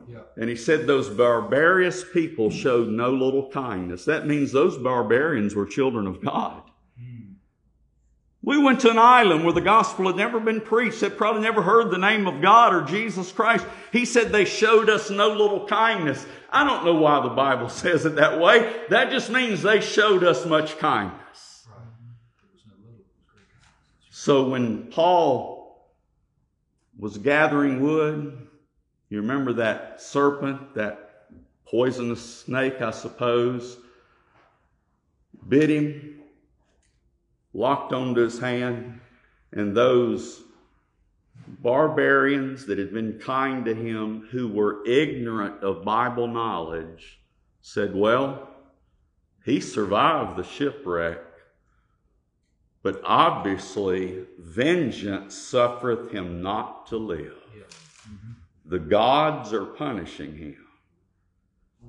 [0.07, 0.19] Yeah.
[0.37, 4.05] And he said those barbarous people showed no little kindness.
[4.05, 6.63] That means those barbarians were children of God.
[6.99, 7.33] Hmm.
[8.43, 11.01] We went to an island where the gospel had never been preached.
[11.01, 13.65] They probably never heard the name of God or Jesus Christ.
[13.93, 16.27] He said they showed us no little kindness.
[16.53, 18.85] I don't know why the Bible says it that way.
[18.89, 21.67] That just means they showed us much kindness.
[24.11, 25.91] So when Paul
[26.99, 28.47] was gathering wood,
[29.09, 31.27] you remember that serpent, that
[31.67, 33.79] poisonous snake, I suppose,
[35.49, 36.21] bit him,
[37.55, 39.01] locked onto his hand,
[39.53, 40.43] and those
[41.63, 47.21] barbarians that had been kind to him, who were ignorant of Bible knowledge,
[47.61, 48.49] said, Well,
[49.45, 51.19] he survived the shipwreck,
[52.83, 57.37] but obviously vengeance suffereth him not to live.
[57.57, 57.63] Yeah.
[58.67, 60.67] The gods are punishing him.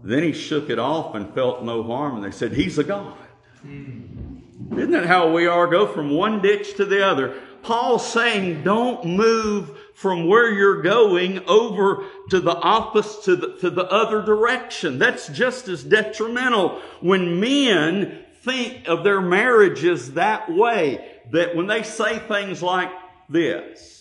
[0.03, 3.18] Then he shook it off and felt no harm, and they said, He's a God.
[3.64, 5.68] Isn't that how we are?
[5.68, 7.36] Go from one ditch to the other.
[7.64, 13.70] Paul's saying, don't move from where you're going over to the opposite, to the, to
[13.70, 14.97] the other direction.
[14.97, 16.82] That's just as detrimental.
[17.01, 22.91] When men think of their marriages that way, that when they say things like
[23.30, 24.01] this,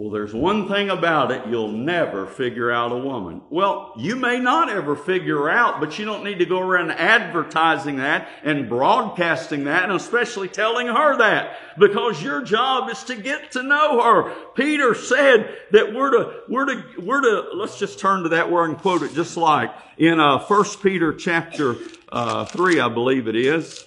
[0.00, 3.42] well, there's one thing about it, you'll never figure out a woman.
[3.50, 7.96] Well, you may not ever figure out, but you don't need to go around advertising
[7.96, 13.52] that and broadcasting that and especially telling her that because your job is to get
[13.52, 14.34] to know her.
[14.54, 18.70] Peter said that we're to, we're to, we're to, let's just turn to that word
[18.70, 21.76] and quote it just like in, uh, 1 Peter chapter,
[22.10, 23.84] uh, 3, I believe it is.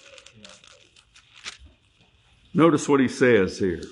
[2.54, 3.82] Notice what he says here.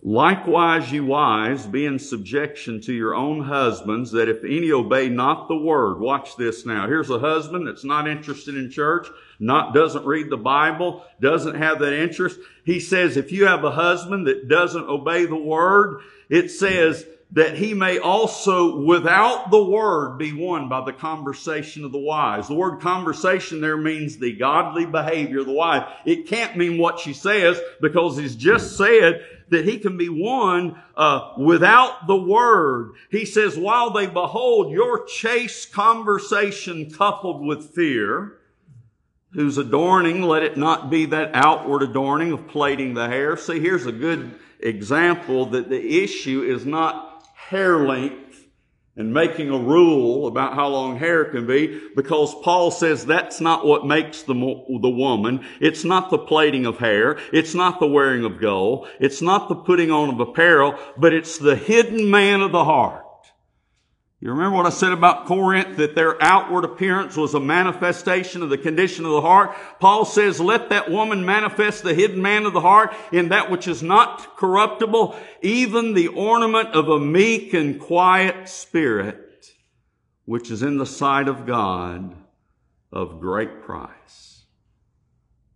[0.00, 5.48] Likewise, you wives, be in subjection to your own husbands, that if any obey not
[5.48, 6.86] the word, watch this now.
[6.86, 9.08] Here's a husband that's not interested in church,
[9.40, 12.38] not, doesn't read the Bible, doesn't have that interest.
[12.64, 17.56] He says, if you have a husband that doesn't obey the word, it says that
[17.56, 22.48] he may also, without the word, be won by the conversation of the wise.
[22.48, 25.86] The word conversation there means the godly behavior of the wise.
[26.06, 30.80] It can't mean what she says because he's just said that he can be won
[30.96, 32.92] uh, without the word.
[33.10, 38.38] He says, while they behold your chaste conversation coupled with fear,
[39.32, 43.36] whose adorning, let it not be that outward adorning of plaiting the hair.
[43.36, 47.07] See, here's a good example that the issue is not
[47.48, 48.46] hair length
[48.96, 53.64] and making a rule about how long hair can be because Paul says that's not
[53.64, 55.46] what makes the, the woman.
[55.60, 57.18] It's not the plaiting of hair.
[57.32, 58.88] It's not the wearing of gold.
[58.98, 63.04] It's not the putting on of apparel, but it's the hidden man of the heart.
[64.20, 68.50] You remember what I said about Corinth, that their outward appearance was a manifestation of
[68.50, 69.54] the condition of the heart?
[69.78, 73.68] Paul says, let that woman manifest the hidden man of the heart in that which
[73.68, 79.46] is not corruptible, even the ornament of a meek and quiet spirit,
[80.24, 82.16] which is in the sight of God
[82.90, 84.46] of great price.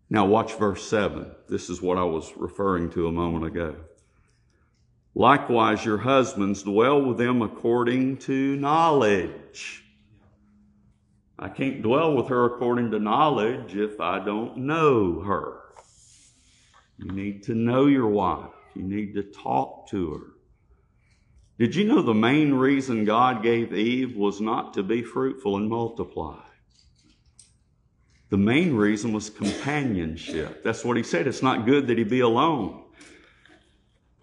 [0.09, 1.33] Now watch verse 7.
[1.49, 3.75] This is what I was referring to a moment ago.
[5.15, 9.85] Likewise, your husbands dwell with them according to knowledge.
[11.39, 15.61] I can't dwell with her according to knowledge if I don't know her.
[16.99, 18.51] You need to know your wife.
[18.75, 20.27] You need to talk to her.
[21.59, 25.69] Did you know the main reason God gave Eve was not to be fruitful and
[25.69, 26.41] multiply?
[28.31, 30.65] The main reason was companionship.
[30.65, 31.27] That's what he said.
[31.27, 32.82] It's not good that he be alone.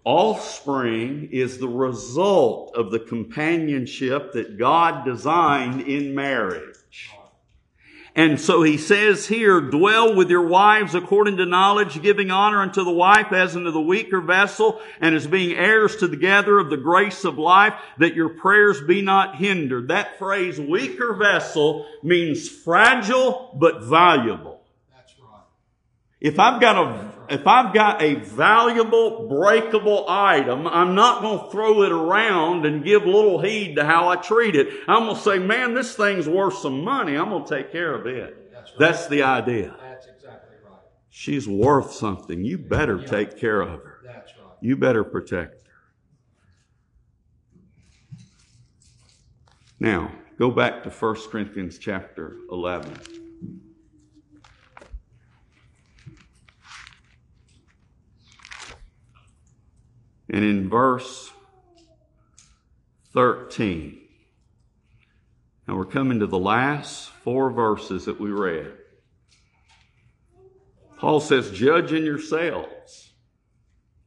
[0.04, 6.76] Offspring is the result of the companionship that God designed in marriage.
[8.16, 12.82] And so he says here, dwell with your wives according to knowledge, giving honor unto
[12.82, 16.70] the wife as unto the weaker vessel, and as being heirs to the gather of
[16.70, 19.88] the grace of life, that your prayers be not hindered.
[19.88, 24.60] That phrase, weaker vessel, means fragile but valuable.
[24.92, 25.42] That's right.
[26.20, 31.50] If I've got a if I've got a valuable, breakable item, I'm not going to
[31.50, 34.68] throw it around and give little heed to how I treat it.
[34.88, 37.16] I'm going to say, man, this thing's worth some money.
[37.16, 38.52] I'm going to take care of it.
[38.52, 38.78] That's right.
[38.78, 39.76] That's the idea.
[39.80, 40.80] That's exactly right.
[41.10, 42.44] She's worth something.
[42.44, 44.00] You better take care of her.
[44.04, 44.56] That's right.
[44.60, 45.72] You better protect her.
[49.78, 53.19] Now, go back to 1 Corinthians chapter 11.
[60.32, 61.32] And in verse
[63.14, 64.00] 13,
[65.66, 68.72] now we're coming to the last four verses that we read.
[70.98, 73.10] Paul says, Judge in yourselves.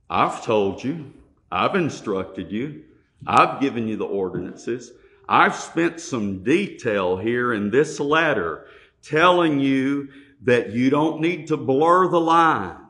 [0.10, 1.12] I've told you,
[1.52, 2.84] I've instructed you,
[3.28, 4.92] I've given you the ordinances.
[5.28, 8.66] I've spent some detail here in this letter
[9.02, 10.10] telling you
[10.44, 12.83] that you don't need to blur the lines.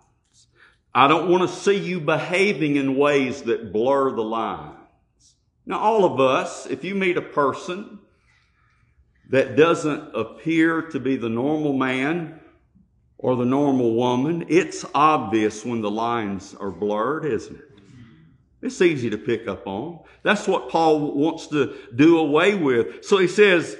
[0.96, 4.78] I don't want to see you behaving in ways that blur the lines.
[5.66, 8.00] Now, all of us, if you meet a person
[9.30, 12.40] that doesn't appear to be the normal man
[13.18, 17.70] or the normal woman, it's obvious when the lines are blurred, isn't it?
[18.62, 20.00] It's easy to pick up on.
[20.22, 23.04] That's what Paul wants to do away with.
[23.04, 23.76] So he says,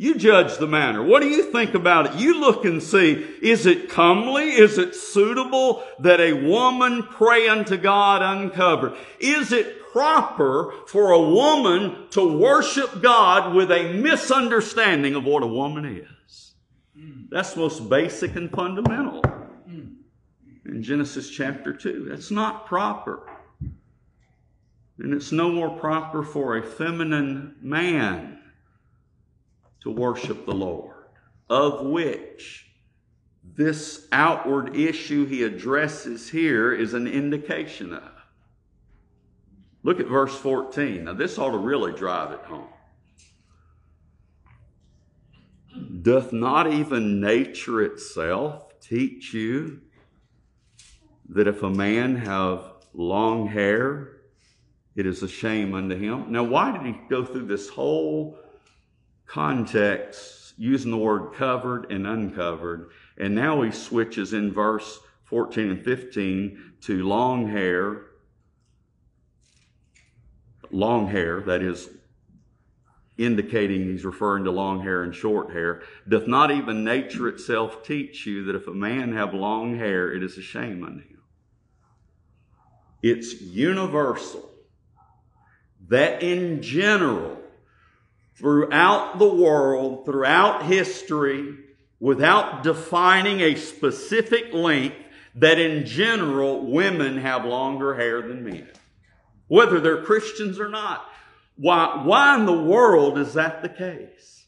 [0.00, 1.02] you judge the matter.
[1.02, 2.20] What do you think about it?
[2.20, 4.44] You look and see, is it comely?
[4.44, 8.94] Is it suitable that a woman pray unto God uncovered?
[9.18, 15.48] Is it proper for a woman to worship God with a misunderstanding of what a
[15.48, 16.54] woman is?
[17.28, 19.20] That's most basic and fundamental.
[20.64, 23.28] In Genesis chapter 2, that's not proper.
[25.00, 28.37] And it's no more proper for a feminine man
[29.80, 31.06] to worship the Lord,
[31.48, 32.66] of which
[33.54, 38.12] this outward issue he addresses here is an indication of.
[39.82, 41.04] Look at verse 14.
[41.04, 42.68] Now, this ought to really drive it home.
[46.02, 49.80] Doth not even nature itself teach you
[51.30, 54.16] that if a man have long hair,
[54.96, 56.32] it is a shame unto him?
[56.32, 58.38] Now, why did he go through this whole
[59.28, 62.90] context using the word covered and uncovered?
[63.16, 68.06] And now he switches in verse 14 and 15 to long hair.
[70.70, 71.88] Long hair, that is
[73.16, 75.82] indicating he's referring to long hair and short hair.
[76.08, 80.22] Doth not even nature itself teach you that if a man have long hair, it
[80.22, 81.22] is a shame unto him?
[83.02, 84.48] It's universal
[85.88, 87.37] that in general,
[88.38, 91.56] throughout the world, throughout history,
[92.00, 94.96] without defining a specific length,
[95.34, 98.68] that in general, women have longer hair than men.
[99.48, 101.04] Whether they're Christians or not.
[101.56, 104.46] Why, why in the world is that the case?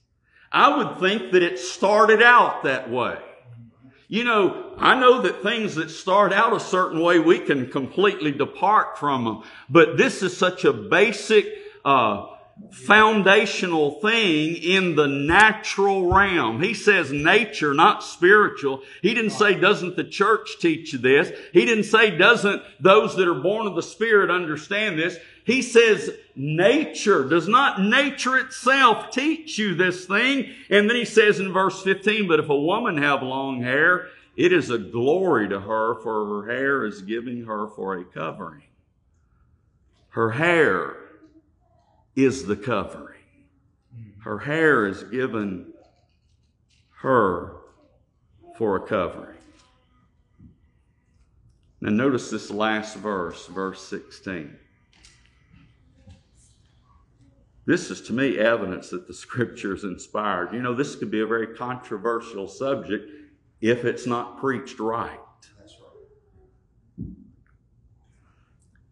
[0.52, 3.18] I would think that it started out that way.
[4.08, 8.32] You know, I know that things that start out a certain way, we can completely
[8.32, 9.42] depart from them.
[9.68, 11.46] But this is such a basic,
[11.84, 12.26] uh,
[12.70, 16.62] foundational thing in the natural realm.
[16.62, 18.82] He says nature, not spiritual.
[19.02, 21.32] He didn't say, doesn't the church teach you this?
[21.52, 25.18] He didn't say, doesn't those that are born of the Spirit understand this?
[25.44, 30.52] He says, nature, does not nature itself teach you this thing?
[30.68, 34.52] And then he says in verse 15, but if a woman have long hair, it
[34.52, 38.62] is a glory to her, for her hair is giving her for a covering.
[40.10, 40.99] Her hair
[42.16, 43.18] is the covering.
[44.22, 45.72] Her hair is given
[47.00, 47.56] her
[48.56, 49.36] for a covering.
[51.80, 54.56] Now notice this last verse, verse 16.
[57.64, 60.52] This is to me evidence that the scripture is inspired.
[60.52, 63.08] You know, this could be a very controversial subject
[63.60, 65.20] if it's not preached right.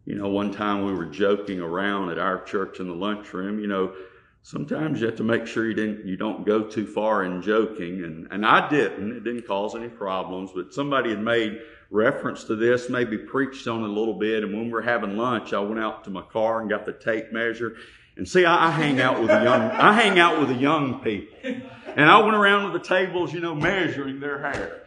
[0.08, 3.66] You know, one time we were joking around at our church in the lunchroom, you
[3.66, 3.92] know,
[4.40, 8.02] sometimes you have to make sure you didn't you don't go too far in joking
[8.02, 9.14] and, and I didn't.
[9.14, 13.82] It didn't cause any problems, but somebody had made reference to this, maybe preached on
[13.82, 16.22] it a little bit, and when we were having lunch, I went out to my
[16.22, 17.76] car and got the tape measure.
[18.16, 21.02] And see, I, I hang out with the young I hang out with the young
[21.02, 21.36] people.
[21.44, 24.84] And I went around with the tables, you know, measuring their hair.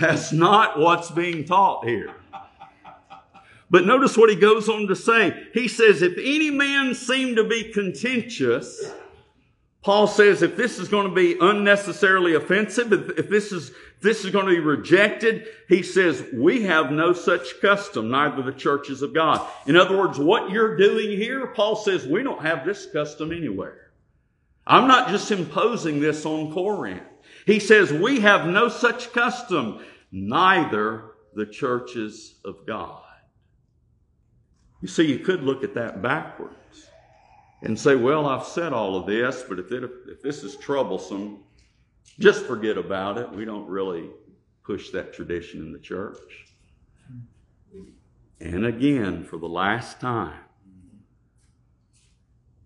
[0.00, 2.14] That's not what's being taught here.
[3.70, 5.48] But notice what he goes on to say.
[5.52, 8.92] He says, if any man seem to be contentious,
[9.82, 14.24] Paul says if this is going to be unnecessarily offensive, if this is, if this
[14.24, 19.02] is going to be rejected, he says, we have no such custom, neither the churches
[19.02, 19.46] of God.
[19.66, 23.90] In other words, what you're doing here, Paul says, we don't have this custom anywhere.
[24.66, 27.02] I'm not just imposing this on Corinth.
[27.46, 31.04] He says, we have no such custom, neither
[31.34, 33.02] the churches of God.
[34.80, 36.54] You see, you could look at that backwards
[37.62, 41.40] and say, well, I've said all of this, but if, it, if this is troublesome,
[42.18, 43.30] just forget about it.
[43.30, 44.10] We don't really
[44.62, 46.46] push that tradition in the church.
[48.40, 50.38] And again, for the last time,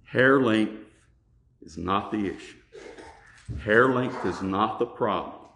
[0.04, 0.84] hair length
[1.62, 2.58] is not the issue.
[3.64, 5.46] Hair length is not the problem.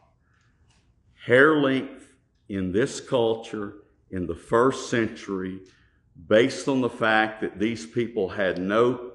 [1.27, 2.09] Hair length
[2.49, 3.75] in this culture
[4.11, 5.61] in the first century,
[6.29, 9.13] based on the fact that these people had no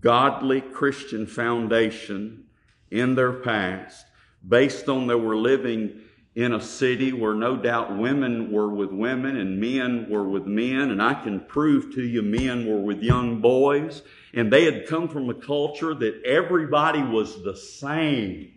[0.00, 2.44] godly Christian foundation
[2.90, 4.06] in their past,
[4.46, 6.00] based on they were living
[6.34, 10.90] in a city where no doubt women were with women and men were with men,
[10.90, 14.02] and I can prove to you men were with young boys,
[14.34, 18.52] and they had come from a culture that everybody was the same.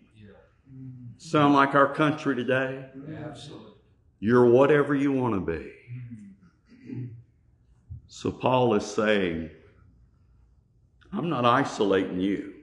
[1.18, 2.86] Sound like our country today?
[3.24, 3.74] Absolutely.
[4.22, 5.54] You're whatever you want to be.
[5.54, 6.09] Mm-hmm.
[8.12, 9.52] So Paul is saying,
[11.14, 12.56] I'm not isolating you.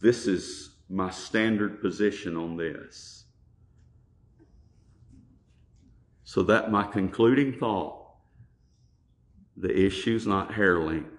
[0.00, 3.24] This is my standard position on this.
[6.22, 7.96] So that my concluding thought
[9.56, 11.10] the issue is not hair length,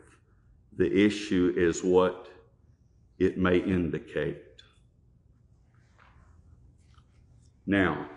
[0.78, 2.30] the issue is what
[3.18, 4.38] it may indicate.
[7.68, 8.08] Now,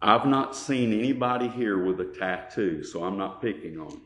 [0.00, 4.00] I've not seen anybody here with a tattoo, so I'm not picking on you.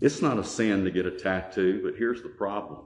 [0.00, 2.80] It's not a sin to get a tattoo, but here's the problem.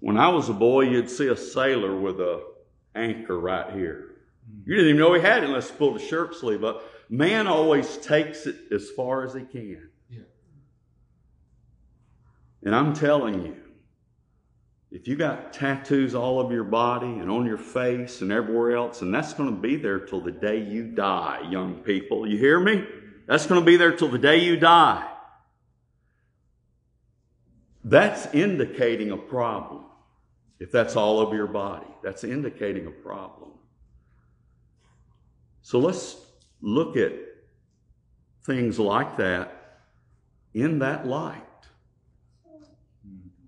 [0.00, 2.42] When I was a boy, you'd see a sailor with a
[2.94, 4.16] anchor right here.
[4.64, 6.82] You didn't even know he had it unless he pulled his shirt sleeve up.
[7.08, 9.88] Man always takes it as far as he can.
[10.10, 10.20] Yeah.
[12.64, 13.56] And I'm telling you,
[14.96, 19.02] if you got tattoos all over your body and on your face and everywhere else,
[19.02, 22.26] and that's going to be there till the day you die, young people.
[22.26, 22.82] You hear me?
[23.26, 25.06] That's going to be there till the day you die.
[27.84, 29.84] That's indicating a problem.
[30.60, 33.50] If that's all over your body, that's indicating a problem.
[35.60, 36.16] So let's
[36.62, 37.12] look at
[38.46, 39.82] things like that
[40.54, 41.45] in that light.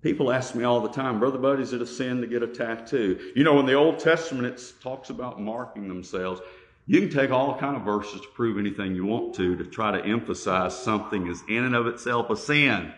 [0.02, 2.46] People ask me all the time, Brother Buddy, is it a sin to get a
[2.46, 3.32] tattoo?
[3.34, 6.40] You know, in the Old Testament, it talks about marking themselves.
[6.86, 9.90] You can take all kind of verses to prove anything you want to to try
[9.90, 12.92] to emphasize something as in and of itself a sin.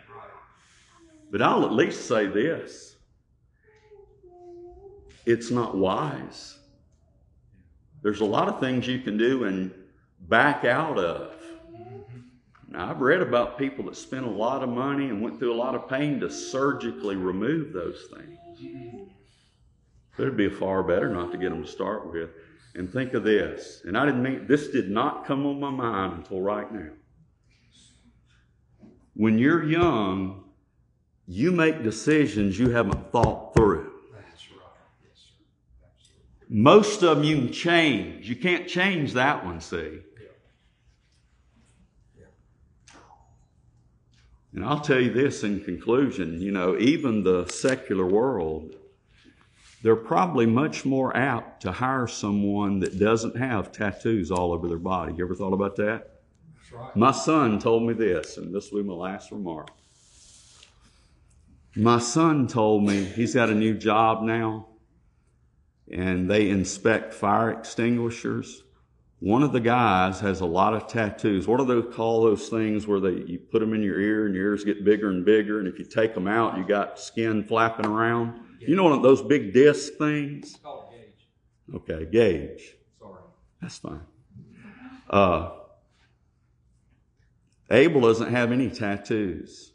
[1.31, 2.97] But I'll at least say this
[5.25, 6.59] it's not wise.
[8.03, 9.73] There's a lot of things you can do and
[10.21, 11.35] back out of.
[12.71, 15.57] Now, I've read about people that spent a lot of money and went through a
[15.57, 18.39] lot of pain to surgically remove those things.
[20.17, 22.31] It'd be far better not to get them to start with.
[22.77, 26.13] And think of this, and I didn't mean this did not come on my mind
[26.19, 26.91] until right now.
[29.15, 30.45] When you're young,
[31.27, 33.91] you make decisions you haven't thought through.
[34.15, 34.61] That's right.
[35.03, 36.47] Yes, sir.
[36.49, 38.29] Most of them you can change.
[38.29, 39.99] You can't change that one, see.
[44.53, 48.75] And I'll tell you this in conclusion, you know, even the secular world,
[49.83, 54.79] they're probably much more apt to hire someone that doesn't have tattoos all over their
[54.79, 55.15] body.
[55.15, 56.21] You ever thought about that?
[56.73, 56.97] Right.
[56.97, 59.71] My son told me this, and this will be my last remark.
[61.77, 64.67] My son told me he's got a new job now,
[65.91, 68.65] and they inspect fire extinguishers.
[69.21, 71.47] One of the guys has a lot of tattoos.
[71.47, 74.35] What do they call those things where they you put them in your ear and
[74.35, 77.45] your ears get bigger and bigger, and if you take them out, you got skin
[77.45, 78.41] flapping around.
[78.61, 80.51] You know one those big disc things?
[80.51, 81.77] It's called gauge.
[81.77, 82.77] Okay, gauge.
[82.99, 83.23] Sorry.
[83.61, 84.01] That's fine.
[85.09, 85.51] Uh,
[87.71, 89.73] Abel doesn't have any tattoos.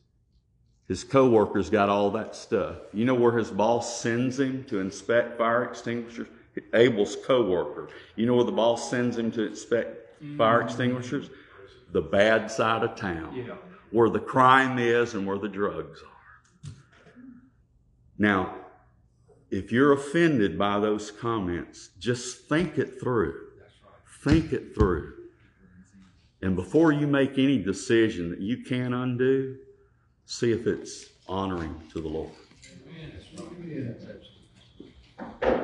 [0.87, 2.77] His coworkers got all that stuff.
[2.93, 6.27] You know where his boss sends him to inspect fire extinguishers?
[6.73, 7.89] Abel's coworker.
[8.15, 10.67] You know where the boss sends him to inspect fire mm-hmm.
[10.67, 11.29] extinguishers?
[11.91, 13.35] The bad side of town.
[13.35, 13.55] Yeah.
[13.91, 16.71] where the crime is and where the drugs are.
[18.17, 18.55] Now,
[19.51, 23.35] if you're offended by those comments, just think it through.
[24.23, 25.13] Think it through.
[26.41, 29.57] And before you make any decision that you can undo,
[30.25, 32.31] see if it's honoring to the Lord.
[35.41, 35.61] Amen.